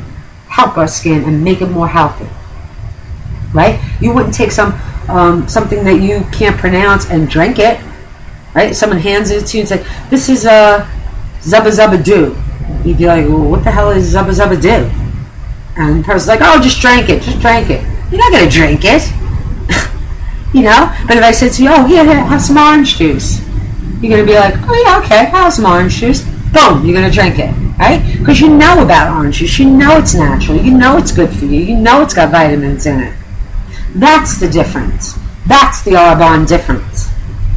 help 0.49 0.77
our 0.77 0.89
skin 0.89 1.23
and 1.23 1.41
make 1.41 1.61
it 1.61 1.67
more 1.67 1.87
healthy? 1.87 2.27
Right? 3.53 3.79
You 4.01 4.13
wouldn't 4.13 4.33
take 4.33 4.51
some 4.51 4.73
um, 5.07 5.47
something 5.47 5.85
that 5.85 6.01
you 6.01 6.27
can't 6.33 6.57
pronounce 6.57 7.09
and 7.09 7.29
drink 7.29 7.57
it. 7.57 7.79
Right? 8.53 8.75
Someone 8.75 8.99
hands 8.99 9.31
it 9.31 9.45
to 9.47 9.57
you 9.57 9.61
and 9.61 9.69
say, 9.69 9.85
"This 10.09 10.27
is 10.27 10.43
a 10.43 10.85
zubba 11.39 11.71
zubba 11.71 12.03
do." 12.03 12.35
you'd 12.83 12.97
be 12.97 13.05
like, 13.05 13.25
well, 13.27 13.49
what 13.49 13.63
the 13.63 13.71
hell 13.71 13.91
is 13.91 14.13
Zubba 14.13 14.33
Zubba 14.33 14.61
do? 14.61 14.91
And 15.77 15.99
the 15.99 16.03
person's 16.03 16.27
like, 16.27 16.41
oh, 16.43 16.61
just 16.61 16.81
drink 16.81 17.07
it, 17.09 17.21
just 17.21 17.39
drink 17.39 17.69
it. 17.69 17.81
You're 18.11 18.19
not 18.19 18.37
to 18.39 18.49
drink 18.49 18.81
it. 18.83 19.01
You 20.53 20.63
know? 20.63 20.95
But 21.07 21.17
if 21.17 21.23
I 21.23 21.31
said 21.31 21.51
to 21.53 21.63
you, 21.63 21.69
oh, 21.71 21.85
here, 21.85 22.03
here, 22.03 22.15
have 22.15 22.41
some 22.41 22.57
orange 22.57 22.97
juice. 22.97 23.41
You're 24.01 24.17
to 24.17 24.25
be 24.25 24.35
like, 24.35 24.55
oh, 24.57 24.83
yeah, 24.85 24.99
okay, 25.03 25.25
have 25.25 25.53
some 25.53 25.65
orange 25.65 25.95
juice. 25.95 26.23
Boom, 26.53 26.85
you're 26.85 27.01
to 27.01 27.09
drink 27.09 27.39
it, 27.39 27.51
right? 27.79 28.01
Because 28.19 28.39
you 28.39 28.49
know 28.49 28.83
about 28.83 29.17
orange 29.17 29.37
juice. 29.37 29.57
You 29.57 29.69
know 29.69 29.97
it's 29.97 30.13
natural. 30.13 30.57
You 30.57 30.77
know 30.77 30.97
it's 30.97 31.11
good 31.11 31.33
for 31.33 31.45
you. 31.45 31.61
You 31.61 31.75
know 31.75 32.01
it's 32.01 32.13
got 32.13 32.31
vitamins 32.31 32.85
in 32.85 32.99
it. 32.99 33.17
That's 33.95 34.39
the 34.39 34.47
difference. 34.47 35.17
That's 35.47 35.81
the 35.83 35.91
Arbonne 35.91 36.47
difference. 36.47 37.09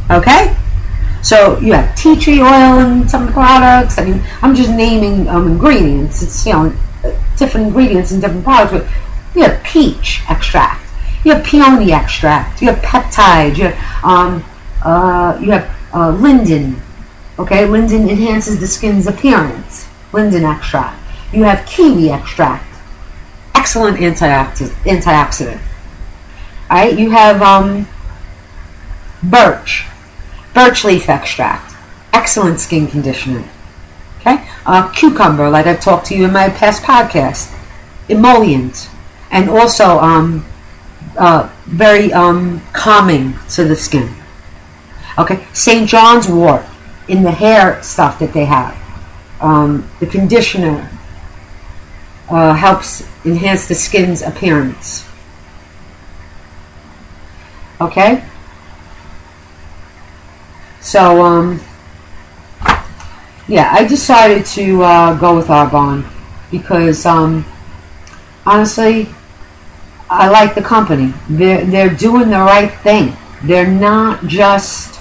Okay? 0.09 0.55
So 1.21 1.59
you 1.59 1.73
have 1.73 1.95
tea 1.95 2.15
tree 2.15 2.41
oil 2.41 2.79
in 2.79 3.07
some 3.09 3.31
products. 3.31 3.97
I 3.97 4.05
mean, 4.05 4.23
I'm 4.41 4.55
just 4.55 4.71
naming 4.71 5.27
um, 5.27 5.47
ingredients. 5.47 6.23
It's 6.23 6.45
you 6.45 6.53
know 6.53 6.75
different 7.35 7.67
ingredients 7.67 8.11
in 8.11 8.21
different 8.21 8.43
products. 8.43 8.71
But 8.71 9.35
you 9.35 9.43
have 9.43 9.63
peach 9.63 10.21
extract. 10.29 10.86
You 11.27 11.33
have 11.33 11.43
peony 11.43 11.91
extract. 11.91 12.61
You 12.61 12.69
have 12.69 12.81
peptide. 12.81 13.57
You 13.57 13.65
have 13.65 14.03
um, 14.05 14.45
uh, 14.81 15.37
you 15.41 15.51
have 15.51 15.69
uh, 15.93 16.11
linden. 16.11 16.81
Okay, 17.37 17.65
linden 17.65 18.07
enhances 18.07 18.61
the 18.61 18.65
skin's 18.65 19.07
appearance. 19.07 19.89
Linden 20.13 20.45
extract. 20.45 20.97
You 21.33 21.43
have 21.43 21.65
kiwi 21.65 22.11
extract. 22.11 22.63
Excellent 23.55 23.97
antioxidant. 23.97 24.69
antioxidant. 24.85 25.59
All 26.69 26.77
right, 26.77 26.97
you 26.97 27.09
have 27.09 27.41
um, 27.41 27.89
birch 29.21 29.85
birch 30.53 30.85
leaf 30.85 31.09
extract, 31.09 31.75
excellent 32.13 32.61
skin 32.61 32.87
conditioner. 32.87 33.43
Okay, 34.21 34.49
uh, 34.65 34.89
cucumber, 34.93 35.49
like 35.49 35.67
I've 35.67 35.81
talked 35.81 36.05
to 36.05 36.15
you 36.15 36.23
in 36.23 36.31
my 36.31 36.47
past 36.47 36.83
podcast, 36.83 37.53
emollient, 38.07 38.89
and 39.29 39.49
also 39.49 39.99
um, 39.99 40.45
uh, 41.17 41.49
very 41.65 42.11
um, 42.13 42.61
calming 42.73 43.33
to 43.49 43.63
the 43.63 43.75
skin. 43.75 44.13
Okay, 45.17 45.45
St. 45.53 45.89
John's 45.89 46.27
wort 46.27 46.65
in 47.07 47.23
the 47.23 47.31
hair 47.31 47.81
stuff 47.81 48.19
that 48.19 48.33
they 48.33 48.45
have. 48.45 48.75
Um, 49.41 49.89
the 49.99 50.07
conditioner 50.07 50.89
uh, 52.29 52.53
helps 52.53 53.07
enhance 53.25 53.67
the 53.67 53.75
skin's 53.75 54.21
appearance. 54.21 55.07
Okay? 57.79 58.23
So, 60.81 61.23
um, 61.23 61.61
yeah, 63.47 63.69
I 63.71 63.85
decided 63.85 64.45
to 64.47 64.83
uh, 64.83 65.13
go 65.17 65.35
with 65.35 65.47
Arbonne 65.47 66.09
because, 66.51 67.05
um, 67.05 67.45
honestly, 68.45 69.09
I 70.09 70.29
like 70.29 70.55
the 70.55 70.61
company. 70.61 71.13
They're 71.29 71.65
they're 71.65 71.93
doing 71.93 72.29
the 72.29 72.39
right 72.39 72.71
thing. 72.81 73.15
They're 73.43 73.67
not 73.67 74.25
just 74.27 74.99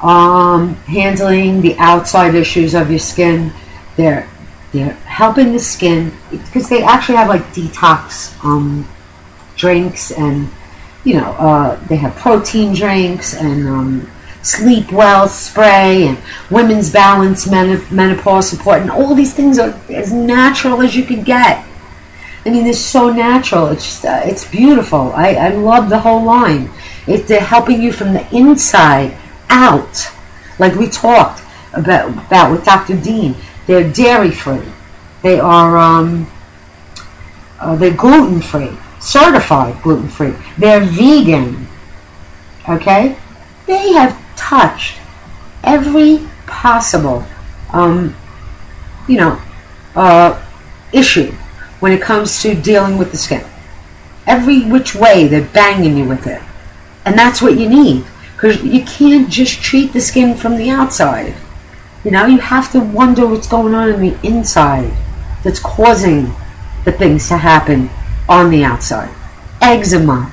um, 0.00 0.74
handling 0.86 1.60
the 1.60 1.76
outside 1.78 2.34
issues 2.34 2.74
of 2.74 2.90
your 2.90 2.98
skin. 2.98 3.52
They're 3.96 4.28
they're 4.72 4.94
helping 5.04 5.52
the 5.52 5.58
skin 5.58 6.12
because 6.30 6.68
they 6.68 6.82
actually 6.82 7.16
have 7.16 7.28
like 7.28 7.42
detox 7.52 8.32
um, 8.44 8.88
drinks 9.56 10.10
and 10.12 10.48
you 11.04 11.14
know 11.14 11.32
uh, 11.32 11.76
they 11.86 11.96
have 11.96 12.14
protein 12.16 12.74
drinks 12.74 13.34
and 13.34 13.68
um, 13.68 14.10
sleep 14.42 14.90
well 14.92 15.28
spray 15.28 16.06
and 16.06 16.18
women's 16.50 16.92
balance 16.92 17.46
menopause 17.46 18.48
support 18.48 18.80
and 18.80 18.90
all 18.90 19.14
these 19.14 19.34
things 19.34 19.58
are 19.58 19.70
as 19.88 20.12
natural 20.12 20.80
as 20.82 20.94
you 20.94 21.04
could 21.04 21.24
get 21.24 21.64
I 22.44 22.50
mean, 22.50 22.66
it's 22.66 22.78
so 22.78 23.10
natural. 23.10 23.68
It's 23.68 23.84
just, 23.84 24.04
uh, 24.04 24.22
it's 24.24 24.48
beautiful. 24.48 25.12
I, 25.12 25.34
I 25.34 25.48
love 25.50 25.90
the 25.90 25.98
whole 25.98 26.24
line. 26.24 26.70
It, 27.06 27.26
they're 27.26 27.40
helping 27.40 27.82
you 27.82 27.92
from 27.92 28.12
the 28.12 28.26
inside 28.34 29.16
out, 29.48 30.10
like 30.58 30.74
we 30.74 30.88
talked 30.88 31.42
about, 31.72 32.10
about 32.26 32.52
with 32.52 32.64
Dr. 32.64 33.00
Dean. 33.00 33.34
They're 33.66 33.90
dairy 33.90 34.30
free. 34.30 34.62
They 35.22 35.40
are 35.40 35.76
um, 35.76 36.30
uh, 37.60 37.76
they're 37.76 37.94
gluten 37.94 38.40
free, 38.40 38.70
certified 39.00 39.82
gluten 39.82 40.08
free. 40.08 40.32
They're 40.56 40.80
vegan. 40.80 41.66
Okay, 42.68 43.16
they 43.66 43.92
have 43.92 44.18
touched 44.36 44.98
every 45.64 46.26
possible, 46.46 47.24
um, 47.72 48.14
you 49.08 49.16
know, 49.16 49.42
uh, 49.96 50.42
issue 50.92 51.34
when 51.80 51.92
it 51.92 52.02
comes 52.02 52.42
to 52.42 52.54
dealing 52.54 52.98
with 52.98 53.10
the 53.10 53.16
skin. 53.16 53.44
Every 54.26 54.64
which 54.64 54.94
way, 54.94 55.26
they're 55.26 55.42
banging 55.42 55.96
you 55.96 56.04
with 56.04 56.26
it. 56.26 56.42
And 57.04 57.18
that's 57.18 57.40
what 57.40 57.58
you 57.58 57.68
need. 57.68 58.04
Because 58.34 58.62
you 58.62 58.84
can't 58.84 59.28
just 59.30 59.60
treat 59.62 59.92
the 59.92 60.00
skin 60.00 60.36
from 60.36 60.56
the 60.56 60.70
outside. 60.70 61.34
You 62.04 62.10
know, 62.10 62.26
you 62.26 62.38
have 62.38 62.70
to 62.72 62.80
wonder 62.80 63.26
what's 63.26 63.48
going 63.48 63.74
on 63.74 63.90
in 63.90 64.00
the 64.00 64.26
inside 64.26 64.92
that's 65.42 65.58
causing 65.58 66.32
the 66.84 66.92
things 66.92 67.28
to 67.28 67.36
happen 67.36 67.90
on 68.28 68.50
the 68.50 68.64
outside. 68.64 69.12
Eczema, 69.60 70.32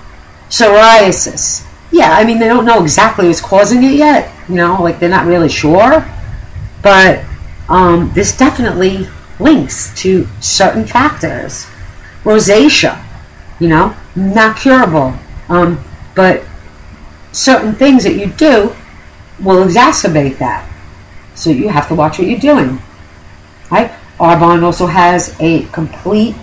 psoriasis. 0.50 1.66
Yeah, 1.92 2.12
I 2.12 2.26
mean, 2.26 2.40
they 2.40 2.48
don't 2.48 2.66
know 2.66 2.84
exactly 2.84 3.28
what's 3.28 3.42
causing 3.42 3.84
it 3.84 3.94
yet. 3.94 4.32
You 4.48 4.56
know, 4.56 4.82
like 4.82 5.00
they're 5.00 5.10
not 5.10 5.26
really 5.26 5.50
sure. 5.50 6.06
But 6.82 7.24
um, 7.68 8.12
this 8.14 8.38
definitely 8.38 9.08
links 9.40 9.94
to 10.02 10.28
certain 10.40 10.86
factors. 10.86 11.68
Rosacea, 12.24 13.04
you 13.60 13.68
know, 13.68 13.96
not 14.16 14.58
curable, 14.58 15.14
um, 15.50 15.84
but 16.16 16.44
certain 17.32 17.74
things 17.74 18.04
that 18.04 18.16
you 18.16 18.28
do 18.28 18.76
will 19.44 19.66
exacerbate 19.66 20.38
that. 20.40 20.70
So 21.36 21.50
you 21.50 21.70
have 21.70 21.88
to 21.90 21.96
watch 21.96 22.18
what 22.18 22.28
you're 22.28 22.40
doing. 22.40 22.80
Right? 23.70 23.92
Arbonne 24.20 24.64
also 24.64 24.88
has 24.88 25.36
a 25.40 25.64
complete, 25.66 26.36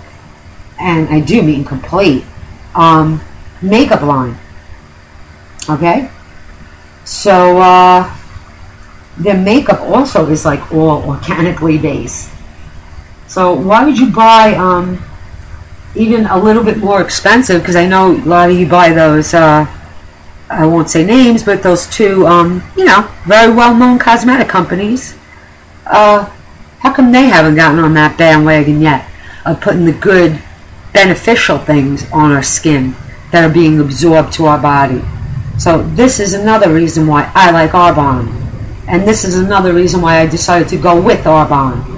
and 0.79 1.09
I 1.09 1.21
do 1.21 1.43
mean 1.43 1.65
complete, 1.65 2.25
um, 2.75 3.21
makeup 3.63 4.03
line. 4.03 4.39
Okay? 5.69 6.11
So, 7.05 7.59
uh, 7.59 8.15
their 9.17 9.37
makeup 9.37 9.81
also 9.81 10.29
is 10.29 10.45
like 10.45 10.73
all 10.73 11.03
organically 11.05 11.79
based. 11.79 12.31
So 13.33 13.55
why 13.55 13.83
would 13.83 13.99
you 13.99 14.13
buy 14.13 14.55
um, 14.57 15.03
even 15.95 16.27
a 16.27 16.37
little 16.37 16.63
bit 16.63 16.77
more 16.77 17.01
expensive? 17.01 17.63
Because 17.63 17.77
I 17.77 17.87
know 17.87 18.15
a 18.15 18.29
lot 18.29 18.51
of 18.51 18.59
you 18.59 18.69
buy 18.69 18.91
those. 18.93 19.33
Uh, 19.33 19.67
I 20.51 20.67
won't 20.67 20.91
say 20.91 21.03
names, 21.03 21.43
but 21.43 21.63
those 21.63 21.87
two, 21.87 22.27
um, 22.27 22.63
you 22.77 22.85
know, 22.85 23.11
very 23.27 23.51
well-known 23.51 23.99
cosmetic 23.99 24.49
companies. 24.49 25.17
Uh, 25.87 26.27
how 26.81 26.93
come 26.93 27.11
they 27.11 27.25
haven't 27.25 27.55
gotten 27.55 27.79
on 27.79 27.95
that 27.95 28.19
bandwagon 28.19 28.83
yet 28.83 29.09
of 29.47 29.63
putting 29.63 29.87
the 29.87 29.93
good, 29.93 30.39
beneficial 30.93 31.57
things 31.57 32.05
on 32.13 32.33
our 32.33 32.43
skin 32.43 32.95
that 33.31 33.51
are 33.51 33.55
being 33.55 33.81
absorbed 33.81 34.35
to 34.35 34.45
our 34.45 34.61
body? 34.61 35.01
So 35.59 35.83
this 35.95 36.21
is 36.21 36.35
another 36.35 36.71
reason 36.71 37.07
why 37.07 37.33
I 37.35 37.51
like 37.51 37.71
Arbonne. 37.71 38.29
And 38.89 39.09
this 39.09 39.25
is 39.25 39.39
another 39.39 39.73
reason 39.73 40.03
why 40.03 40.19
I 40.19 40.27
decided 40.27 40.69
to 40.69 40.77
go 40.77 41.01
with 41.01 41.25
Arbonne 41.25 41.92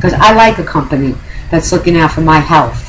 because 0.00 0.14
I 0.14 0.32
like 0.32 0.56
a 0.56 0.64
company 0.64 1.14
that's 1.50 1.72
looking 1.72 1.94
out 1.94 2.12
for 2.12 2.22
my 2.22 2.38
health. 2.38 2.86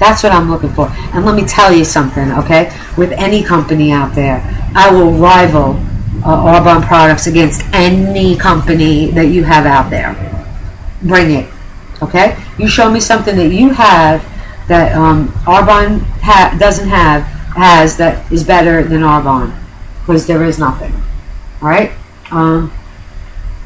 That's 0.00 0.24
what 0.24 0.32
I'm 0.32 0.50
looking 0.50 0.70
for. 0.70 0.88
And 1.14 1.24
let 1.24 1.36
me 1.36 1.46
tell 1.46 1.72
you 1.72 1.84
something, 1.84 2.32
okay? 2.32 2.76
With 2.96 3.12
any 3.12 3.44
company 3.44 3.92
out 3.92 4.16
there, 4.16 4.42
I 4.74 4.90
will 4.92 5.12
rival 5.12 5.80
uh, 6.24 6.84
products 6.84 7.28
against 7.28 7.62
any 7.72 8.36
company 8.36 9.12
that 9.12 9.26
you 9.26 9.44
have 9.44 9.66
out 9.66 9.88
there. 9.88 10.16
Bring 11.02 11.30
it, 11.30 11.50
okay? 12.02 12.36
You 12.58 12.66
show 12.66 12.90
me 12.90 12.98
something 12.98 13.36
that 13.36 13.50
you 13.50 13.70
have 13.70 14.24
that 14.66 14.96
um, 14.96 15.28
Arbonne 15.46 16.00
ha- 16.22 16.56
doesn't 16.58 16.88
have, 16.88 17.22
has 17.54 17.96
that 17.98 18.30
is 18.32 18.42
better 18.42 18.82
than 18.82 19.02
Arbonne, 19.02 19.56
because 20.00 20.26
there 20.26 20.42
is 20.44 20.58
nothing. 20.58 20.92
All 21.62 21.68
right? 21.68 21.92
Um, 22.32 22.72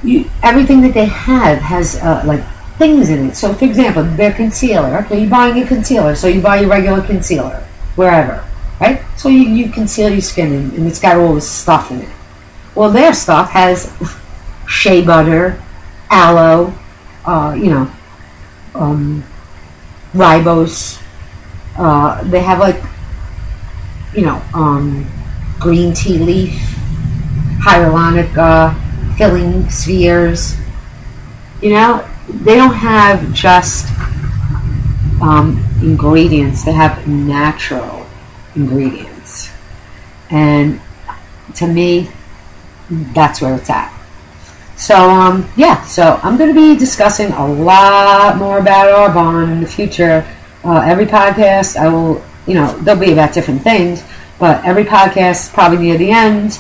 you, 0.03 0.31
everything 0.43 0.83
that 0.83 0.93
they 0.93 1.07
have 1.07 1.59
has 1.59 1.97
uh, 1.97 2.23
like 2.27 2.45
things 2.79 3.09
in 3.11 3.31
it. 3.31 3.37
So, 3.37 3.55
for 3.55 3.65
example, 3.65 4.05
their 4.05 4.33
concealer. 4.33 4.99
Okay, 5.05 5.21
you're 5.21 5.31
buying 5.31 5.63
a 5.63 5.67
concealer, 5.67 6.15
so 6.15 6.27
you 6.29 6.41
buy 6.41 6.61
your 6.61 6.71
regular 6.71 7.03
concealer 7.03 7.63
wherever, 7.97 8.45
right? 8.81 9.03
So 9.17 9.29
you, 9.29 9.49
you 9.49 9.71
conceal 9.71 10.11
your 10.11 10.21
skin, 10.21 10.53
and, 10.53 10.73
and 10.75 10.87
it's 10.87 11.01
got 11.01 11.17
all 11.17 11.35
this 11.35 11.49
stuff 11.49 11.91
in 11.91 12.03
it. 12.03 12.09
Well, 12.75 12.91
their 12.91 13.15
stuff 13.15 13.51
has 13.51 13.93
shea 14.69 15.03
butter, 15.03 15.63
aloe, 16.11 16.75
uh, 17.25 17.55
you 17.57 17.71
know, 17.71 17.91
um, 18.75 19.25
ribose. 20.13 21.03
Uh, 21.79 22.23
they 22.25 22.41
have 22.41 22.59
like, 22.59 22.83
you 24.15 24.23
know, 24.23 24.43
um, 24.55 25.07
green 25.59 25.95
tea 25.95 26.19
leaf, 26.19 26.53
hyaluronic 27.61 28.37
uh, 28.37 28.75
filling 29.17 29.69
spheres. 29.71 30.57
You 31.63 31.71
know, 31.71 32.07
they 32.29 32.57
don't 32.57 32.75
have 32.75 33.33
just 33.33 33.89
um, 35.21 35.65
ingredients, 35.81 36.65
they 36.65 36.73
have 36.73 37.07
natural 37.07 38.07
ingredients. 38.55 39.51
And 40.31 40.81
to 41.57 41.67
me, 41.67 42.11
that's 42.91 43.41
where 43.41 43.55
it's 43.55 43.71
at. 43.71 43.93
So, 44.77 44.95
um, 44.95 45.49
yeah, 45.57 45.83
so 45.85 46.21
I'm 46.23 46.37
going 46.37 46.55
to 46.55 46.61
be 46.61 46.79
discussing 46.79 47.33
a 47.33 47.47
lot 47.47 48.37
more 48.37 48.59
about 48.59 48.89
Arbonne 48.89 49.53
in 49.53 49.61
the 49.61 49.67
future. 49.67 50.27
Uh, 50.65 50.81
every 50.81 51.07
podcast, 51.07 51.77
I 51.77 51.89
will, 51.89 52.23
you 52.47 52.55
know, 52.55 52.77
they'll 52.79 52.99
be 52.99 53.13
about 53.13 53.33
different 53.33 53.63
things, 53.63 54.05
but 54.39 54.63
every 54.65 54.85
podcast, 54.85 55.55
probably 55.55 55.79
near 55.79 55.97
the 55.97 56.11
end, 56.11 56.59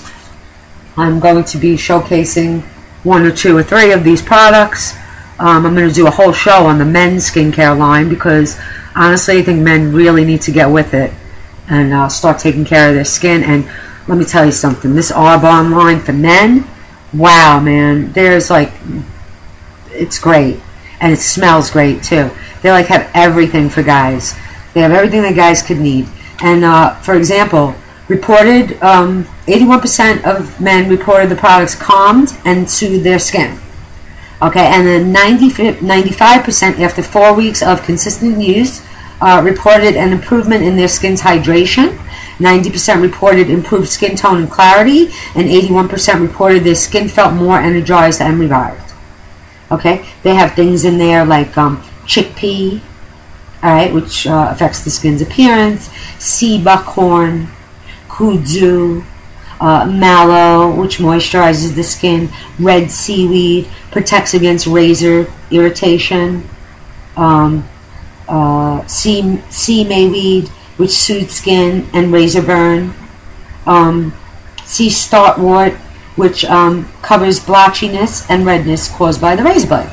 I'm 0.97 1.21
going 1.21 1.45
to 1.45 1.59
be 1.59 1.75
showcasing 1.75 2.63
one 3.03 3.25
or 3.25 3.33
two 3.33 3.57
or 3.57 3.63
three 3.63 3.93
of 3.93 4.03
these 4.03 4.23
products 4.23 4.95
um, 5.39 5.67
I'm 5.67 5.75
going 5.75 5.89
to 5.89 5.95
do 5.95 6.07
a 6.07 6.11
whole 6.11 6.33
show 6.33 6.67
on 6.67 6.79
the 6.79 6.85
men's 6.85 7.31
skincare 7.31 7.77
line 7.77 8.09
because 8.09 8.59
honestly, 8.95 9.39
I 9.39 9.43
think 9.43 9.61
men 9.61 9.93
really 9.93 10.25
need 10.25 10.41
to 10.43 10.51
get 10.51 10.71
with 10.71 10.95
it 10.95 11.13
and 11.69 11.93
uh, 11.93 12.09
start 12.09 12.39
taking 12.39 12.65
care 12.65 12.89
of 12.89 12.95
their 12.95 13.05
skin. 13.05 13.43
And 13.43 13.69
let 14.09 14.17
me 14.19 14.25
tell 14.25 14.47
you 14.47 14.53
something 14.53 14.95
this 14.95 15.13
Arbonne 15.13 15.73
line 15.73 16.01
for 16.01 16.13
men, 16.13 16.65
wow, 17.13 17.61
man, 17.61 18.13
there's 18.13 18.51
like, 18.51 18.73
it's 19.91 20.19
great. 20.19 20.61
And 21.01 21.13
it 21.13 21.19
smells 21.19 21.71
great 21.71 22.03
too. 22.03 22.31
They 22.63 22.71
like 22.71 22.87
have 22.87 23.11
everything 23.15 23.69
for 23.69 23.83
guys. 23.83 24.35
They 24.73 24.81
have 24.81 24.93
everything 24.93 25.23
that 25.23 25.37
guys 25.37 25.63
could 25.63 25.79
need. 25.79 26.09
And 26.41 26.65
uh, 26.65 26.95
for 26.97 27.15
example, 27.15 27.75
reported 28.09 28.83
um, 28.83 29.25
81% 29.47 30.25
of 30.25 30.61
men 30.61 30.89
reported 30.89 31.29
the 31.29 31.37
products 31.37 31.75
calmed 31.75 32.31
and 32.45 32.71
soothed 32.71 33.05
their 33.05 33.19
skin. 33.19 33.59
Okay, 34.43 34.67
and 34.67 34.87
then 34.87 35.13
90, 35.13 35.49
95% 35.81 36.79
after 36.81 37.03
four 37.03 37.33
weeks 37.35 37.63
of 37.63 37.83
consistent 37.83 38.39
use 38.39 38.85
uh, 39.21 39.41
reported 39.43 39.97
an 39.97 40.13
improvement 40.13 40.63
in 40.63 40.77
their 40.77 40.89
skin's 40.89 41.23
hydration. 41.23 41.97
90% 42.39 43.01
reported 43.01 43.49
improved 43.49 43.89
skin 43.89 44.15
tone 44.15 44.43
and 44.43 44.51
clarity, 44.51 45.07
and 45.35 45.49
81% 45.49 46.21
reported 46.21 46.65
their 46.65 46.75
skin 46.75 47.09
felt 47.09 47.33
more 47.33 47.59
energized 47.59 48.21
and 48.21 48.39
revived. 48.39 48.93
Okay, 49.71 50.07
they 50.23 50.35
have 50.35 50.53
things 50.53 50.85
in 50.85 50.99
there 50.99 51.25
like 51.25 51.57
um, 51.57 51.79
chickpea, 52.05 52.81
all 53.63 53.71
right, 53.71 53.93
which 53.93 54.27
uh, 54.27 54.49
affects 54.51 54.85
the 54.85 54.91
skin's 54.91 55.23
appearance, 55.23 55.89
sea 56.19 56.63
buckthorn, 56.63 57.49
kudzu, 58.07 59.05
uh, 59.61 59.87
mallow, 59.87 60.75
which 60.75 60.99
moisturizes 60.99 61.75
the 61.75 61.83
skin, 61.83 62.29
red 62.59 62.91
seaweed, 62.91 63.67
protects 63.91 64.35
against 64.35 64.67
razor 64.67 65.33
irritation, 65.51 66.49
um, 67.17 67.67
uh, 68.29 68.87
sea, 68.87 69.41
sea 69.51 69.85
mayweed, 69.85 70.49
which 70.77 70.91
soothes 70.91 71.33
skin 71.33 71.89
and 71.93 72.13
razor 72.13 72.43
burn. 72.43 72.93
Um, 73.67 74.13
sea 74.65 74.89
starwort, 74.89 75.77
which 76.17 76.45
um, 76.45 76.91
covers 77.03 77.41
blotchiness 77.41 78.27
and 78.29 78.45
redness 78.45 78.89
caused 78.89 79.21
by 79.21 79.37
the 79.37 79.43
razor 79.43 79.69
blade. 79.69 79.93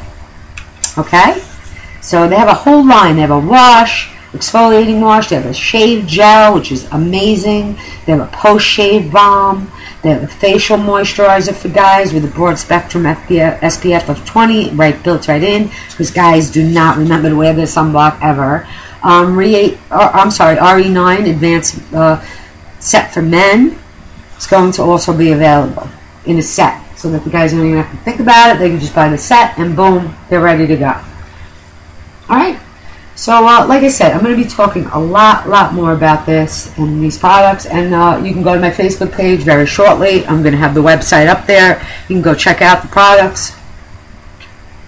Okay? 0.98 1.42
So 2.02 2.28
they 2.28 2.36
have 2.36 2.50
a 2.50 2.54
whole 2.54 2.86
line. 2.86 3.16
They 3.16 3.22
have 3.22 3.32
a 3.32 3.40
wash, 3.40 4.13
exfoliating 4.34 5.00
wash. 5.02 5.30
They 5.30 5.36
have 5.36 5.46
a 5.46 5.54
shave 5.54 6.06
gel, 6.06 6.56
which 6.56 6.72
is 6.72 6.86
amazing. 6.92 7.76
They 8.06 8.12
have 8.12 8.22
a 8.22 8.32
post-shave 8.36 9.12
balm. 9.12 9.72
They 10.02 10.10
have 10.10 10.24
a 10.24 10.28
facial 10.28 10.78
moisturizer 10.78 11.56
for 11.56 11.70
guys 11.70 12.14
with 12.14 12.26
a 12.26 12.28
broad 12.28 12.60
spectrum 12.60 13.04
SPF 13.04 14.10
of 14.10 14.26
20, 14.26 14.72
right 14.72 15.02
built 15.04 15.28
right 15.28 15.42
in, 15.42 15.70
because 15.90 16.12
guys 16.12 16.52
do 16.52 16.68
not 16.68 16.98
remember 16.98 17.30
to 17.30 17.36
wear 17.36 17.54
their 17.54 17.66
sunblock 17.68 18.20
ever. 18.22 18.68
Um, 19.04 19.38
Re- 19.38 19.78
uh, 19.92 20.12
I'm 20.14 20.32
sorry, 20.32 20.58
RE9 20.58 21.30
Advanced 21.30 21.94
uh, 21.94 22.24
Set 22.80 23.14
for 23.14 23.22
Men 23.22 23.80
is 24.38 24.48
going 24.48 24.72
to 24.74 24.82
also 24.82 25.16
be 25.16 25.32
available 25.32 25.88
in 26.26 26.38
a 26.38 26.42
set, 26.42 26.82
so 26.98 27.10
that 27.12 27.24
the 27.24 27.30
guys 27.30 27.52
don't 27.52 27.66
even 27.66 27.82
have 27.82 27.92
to 27.92 27.98
think 28.04 28.20
about 28.20 28.56
it. 28.56 28.60
They 28.60 28.70
can 28.70 28.80
just 28.80 28.96
buy 28.96 29.10
the 29.10 29.18
set, 29.18 29.58
and 29.58 29.76
boom, 29.76 30.16
they're 30.30 30.42
ready 30.42 30.68
to 30.68 30.76
go. 30.76 30.92
All 32.30 32.38
right. 32.38 32.60
So, 33.16 33.48
uh, 33.48 33.68
like 33.68 33.84
I 33.84 33.90
said, 33.90 34.12
I'm 34.12 34.24
going 34.24 34.36
to 34.36 34.44
be 34.44 34.50
talking 34.50 34.86
a 34.88 35.00
lot, 35.00 35.48
lot 35.48 35.74
more 35.74 35.94
about 35.94 36.26
this 36.26 36.76
and 36.78 37.02
these 37.02 37.18
products. 37.18 37.68
And 37.68 37.94
uh, 37.94 38.20
you 38.24 38.34
can 38.34 38.42
go 38.42 38.56
to 38.56 38.60
my 38.60 38.72
Facebook 38.72 39.12
page 39.12 39.42
very 39.42 39.68
shortly. 39.68 40.26
I'm 40.26 40.42
going 40.42 40.54
to 40.54 40.58
have 40.58 40.74
the 40.74 40.82
website 40.82 41.28
up 41.28 41.46
there. 41.46 41.80
You 42.10 42.16
can 42.16 42.22
go 42.24 42.34
check 42.34 42.62
out 42.62 42.82
the 42.82 42.88
products. 42.88 43.56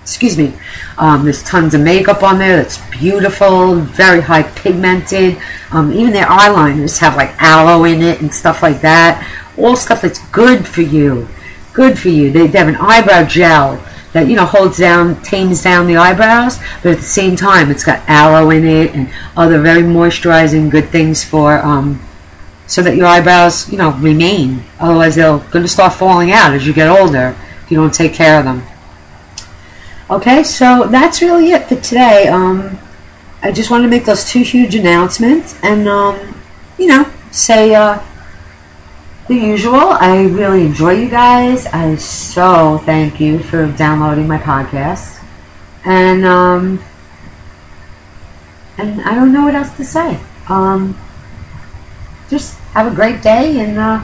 Excuse 0.02 0.38
me. 0.38 0.54
Um, 0.98 1.24
there's 1.24 1.44
tons 1.44 1.74
of 1.74 1.82
makeup 1.82 2.24
on 2.24 2.40
there 2.40 2.58
that's 2.58 2.80
beautiful, 2.90 3.76
very 3.76 4.22
high 4.22 4.44
pigmented. 4.44 5.40
Um, 5.72 5.92
even 5.94 6.14
their 6.14 6.26
eyeliners 6.26 7.00
have 7.00 7.16
like 7.16 7.40
aloe 7.42 7.84
in 7.84 8.02
it 8.02 8.22
and 8.22 8.34
stuff 8.34 8.64
like 8.64 8.82
that. 8.82 9.28
All 9.58 9.76
stuff 9.76 10.02
that's 10.02 10.20
good 10.30 10.68
for 10.68 10.82
you. 10.82 11.28
Good 11.74 12.00
for 12.00 12.10
you. 12.10 12.32
They, 12.32 12.48
they 12.48 12.58
have 12.58 12.68
an 12.68 12.78
eyebrow 12.78 13.26
gel 13.26 13.86
that 14.16 14.30
you 14.30 14.36
know 14.38 14.46
holds 14.46 14.78
down, 14.78 15.22
tames 15.24 15.62
down 15.62 15.88
the 15.88 15.98
eyebrows, 15.98 16.58
but 16.82 16.94
at 16.94 16.98
the 17.00 17.04
same 17.04 17.36
time, 17.36 17.70
it's 17.70 17.84
got 17.84 18.02
aloe 18.08 18.50
in 18.50 18.64
it 18.66 18.96
and 18.96 19.12
other 19.36 19.60
very 19.62 19.82
moisturizing 19.82 20.72
good 20.72 20.88
things 20.88 21.22
for 21.22 21.58
um, 21.58 22.02
so 22.66 22.82
that 22.82 22.96
your 22.96 23.08
eyebrows 23.08 23.70
you 23.70 23.78
know 23.78 23.92
remain. 23.98 24.64
Otherwise, 24.80 25.16
they're 25.16 25.38
going 25.38 25.64
to 25.64 25.68
start 25.68 25.92
falling 25.94 26.32
out 26.32 26.54
as 26.54 26.66
you 26.66 26.72
get 26.72 26.88
older 26.88 27.36
if 27.62 27.70
you 27.70 27.76
don't 27.76 27.94
take 27.94 28.14
care 28.14 28.40
of 28.40 28.46
them. 28.46 28.64
Okay, 30.10 30.44
so 30.44 30.88
that's 30.88 31.22
really 31.22 31.52
it 31.52 31.68
for 31.68 31.76
today. 31.76 32.30
Um, 32.30 32.80
I 33.44 33.52
just 33.52 33.70
wanted 33.70 33.84
to 33.84 33.90
make 33.90 34.06
those 34.06 34.24
two 34.24 34.44
huge 34.44 34.76
announcements 34.76 35.60
and 35.62 35.90
um, 35.90 36.42
you 36.80 36.88
know 36.88 37.12
say. 37.32 37.76
Uh, 37.76 38.02
the 39.28 39.36
usual. 39.36 39.76
I 39.76 40.24
really 40.24 40.66
enjoy 40.66 40.94
you 40.94 41.10
guys. 41.10 41.66
I 41.68 41.96
so 41.96 42.78
thank 42.80 43.20
you 43.20 43.40
for 43.40 43.72
downloading 43.72 44.28
my 44.28 44.38
podcast. 44.38 45.24
And 45.84 46.26
um 46.26 46.84
and 48.78 49.02
I 49.02 49.16
don't 49.16 49.32
know 49.32 49.44
what 49.44 49.56
else 49.56 49.76
to 49.78 49.86
say. 49.86 50.20
Um 50.48 50.98
just 52.30 52.58
have 52.74 52.92
a 52.92 52.96
great 52.96 53.22
day 53.22 53.60
and 53.60 53.78
uh, 53.78 54.04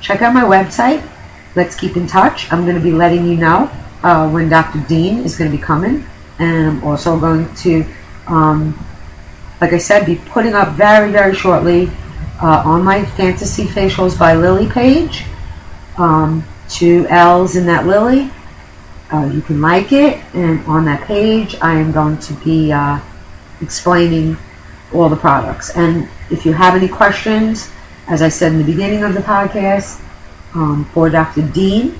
check 0.00 0.22
out 0.22 0.34
my 0.34 0.44
website. 0.44 1.06
Let's 1.54 1.74
keep 1.74 1.96
in 1.96 2.06
touch. 2.06 2.50
I'm 2.52 2.64
going 2.64 2.76
to 2.76 2.82
be 2.82 2.92
letting 2.92 3.26
you 3.26 3.36
know 3.36 3.70
uh, 4.02 4.30
when 4.30 4.48
Dr. 4.48 4.80
Dean 4.86 5.18
is 5.18 5.36
going 5.36 5.50
to 5.50 5.56
be 5.56 5.62
coming. 5.62 6.06
And 6.38 6.66
I'm 6.66 6.84
also 6.84 7.18
going 7.18 7.52
to, 7.56 7.84
um, 8.26 8.78
like 9.60 9.72
I 9.72 9.78
said, 9.78 10.06
be 10.06 10.16
putting 10.16 10.54
up 10.54 10.74
very, 10.74 11.10
very 11.10 11.34
shortly 11.34 11.90
uh, 12.42 12.62
on 12.64 12.82
my 12.82 13.04
Fantasy 13.04 13.64
Facials 13.64 14.18
by 14.18 14.34
Lilly 14.34 14.68
page. 14.68 15.24
Um, 15.96 16.44
two 16.68 17.06
L's 17.08 17.54
in 17.54 17.66
that 17.66 17.86
Lilly. 17.86 18.30
Uh, 19.12 19.26
you 19.26 19.40
can 19.42 19.60
like 19.60 19.92
it, 19.92 20.18
and 20.34 20.64
on 20.66 20.84
that 20.86 21.02
page, 21.02 21.54
I 21.60 21.74
am 21.74 21.92
going 21.92 22.18
to 22.18 22.32
be 22.44 22.72
uh, 22.72 22.98
explaining 23.60 24.36
all 24.92 25.08
the 25.08 25.16
products. 25.16 25.76
And 25.76 26.08
if 26.30 26.44
you 26.44 26.52
have 26.52 26.74
any 26.74 26.88
questions, 26.88 27.70
as 28.08 28.22
I 28.22 28.28
said 28.28 28.52
in 28.52 28.58
the 28.58 28.64
beginning 28.64 29.04
of 29.04 29.14
the 29.14 29.20
podcast, 29.20 30.02
um, 30.54 30.84
for 30.92 31.08
Dr. 31.08 31.42
Dean, 31.42 31.98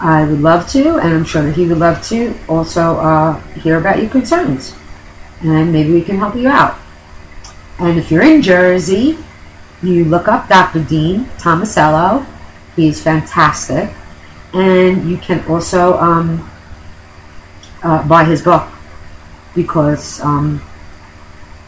I 0.00 0.24
would 0.24 0.40
love 0.40 0.68
to, 0.70 0.96
and 0.98 1.14
I'm 1.14 1.24
sure 1.24 1.42
that 1.42 1.54
he 1.54 1.66
would 1.66 1.78
love 1.78 2.02
to 2.08 2.34
also 2.48 2.96
uh, 2.96 3.38
hear 3.60 3.78
about 3.78 4.00
your 4.00 4.10
concerns. 4.10 4.74
And 5.42 5.72
maybe 5.72 5.92
we 5.92 6.02
can 6.02 6.18
help 6.18 6.34
you 6.34 6.48
out. 6.48 6.78
And 7.78 7.98
if 7.98 8.10
you're 8.10 8.22
in 8.22 8.42
Jersey, 8.42 9.18
you 9.86 10.04
look 10.04 10.28
up 10.28 10.48
Dr. 10.48 10.82
Dean 10.82 11.24
Tomasello. 11.38 12.26
He's 12.76 13.02
fantastic. 13.02 13.90
And 14.52 15.08
you 15.08 15.16
can 15.16 15.44
also 15.46 15.98
um, 15.98 16.50
uh, 17.82 18.06
buy 18.06 18.24
his 18.24 18.42
book 18.42 18.68
because 19.54 20.20
um, 20.20 20.62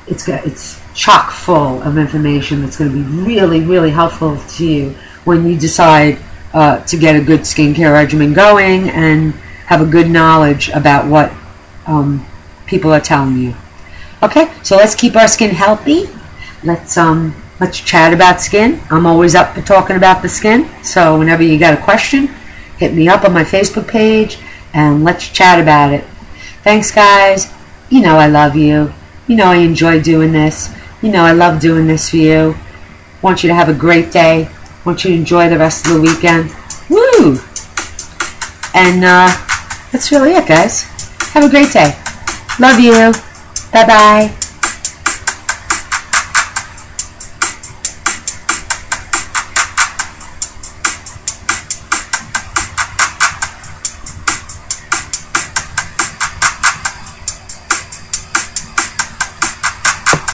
it's, 0.07 0.29
it's 0.29 0.81
chock 0.95 1.31
full 1.31 1.83
of 1.83 1.99
information 1.99 2.63
that's 2.63 2.77
going 2.77 2.91
to 2.91 2.97
be 2.97 3.03
really, 3.03 3.61
really 3.61 3.91
helpful 3.91 4.37
to 4.37 4.67
you 4.67 4.91
when 5.25 5.49
you 5.49 5.59
decide 5.59 6.19
uh, 6.55 6.81
to 6.85 6.97
get 6.97 7.17
a 7.17 7.21
good 7.21 7.41
skincare 7.41 7.93
regimen 7.93 8.33
going 8.33 8.89
and 8.91 9.35
have 9.67 9.81
a 9.81 9.87
good 9.87 10.09
knowledge 10.09 10.69
about 10.71 11.09
what 11.09 11.33
um, 11.87 12.25
people 12.67 12.93
are 12.93 13.01
telling 13.01 13.37
you. 13.37 13.55
Okay, 14.23 14.53
so 14.63 14.77
let's 14.77 14.95
keep 14.95 15.17
our 15.17 15.29
skin 15.29 15.51
healthy. 15.51 16.05
Let's 16.65 16.97
um, 16.97 17.35
Let's 17.59 17.81
chat 17.81 18.13
about 18.13 18.41
skin. 18.41 18.81
I'm 18.91 19.07
always 19.07 19.35
up 19.35 19.55
for 19.55 19.63
talking 19.63 19.97
about 19.97 20.23
the 20.23 20.29
skin. 20.29 20.69
So 20.83 21.19
whenever 21.19 21.43
you 21.43 21.59
got 21.59 21.79
a 21.79 21.83
question, 21.83 22.29
hit 22.77 22.93
me 22.93 23.09
up 23.09 23.25
on 23.25 23.33
my 23.33 23.45
Facebook 23.45 23.89
page 23.89 24.39
and 24.75 25.05
let's 25.05 25.29
chat 25.29 25.59
about 25.59 25.93
it. 25.93 26.05
Thanks, 26.63 26.91
guys. 26.91 27.53
You 27.89 28.03
know 28.03 28.17
I 28.17 28.27
love 28.27 28.57
you. 28.57 28.93
You 29.27 29.37
know 29.37 29.47
I 29.47 29.57
enjoy 29.57 30.03
doing 30.03 30.33
this. 30.33 30.75
You 31.01 31.11
know 31.11 31.23
I 31.23 31.33
love 31.33 31.61
doing 31.61 31.87
this 31.87 32.11
for 32.11 32.17
you. 32.17 32.57
Want 33.23 33.43
you 33.43 33.49
to 33.49 33.55
have 33.55 33.69
a 33.69 33.75
great 33.75 34.13
day. 34.13 34.51
Want 34.85 35.05
you 35.05 35.11
to 35.13 35.17
enjoy 35.17 35.49
the 35.49 35.59
rest 35.59 35.87
of 35.87 35.95
the 35.95 36.01
weekend. 36.01 36.51
Woo! 36.91 37.39
And 38.75 39.05
uh, 39.05 39.29
that's 39.91 40.13
really 40.13 40.33
it, 40.33 40.47
guys. 40.47 40.83
Have 41.33 41.45
a 41.45 41.49
great 41.49 41.73
day. 41.73 41.97
Love 42.61 42.79
you. 42.79 43.13
Bye 43.73 43.87
bye. 43.87 44.46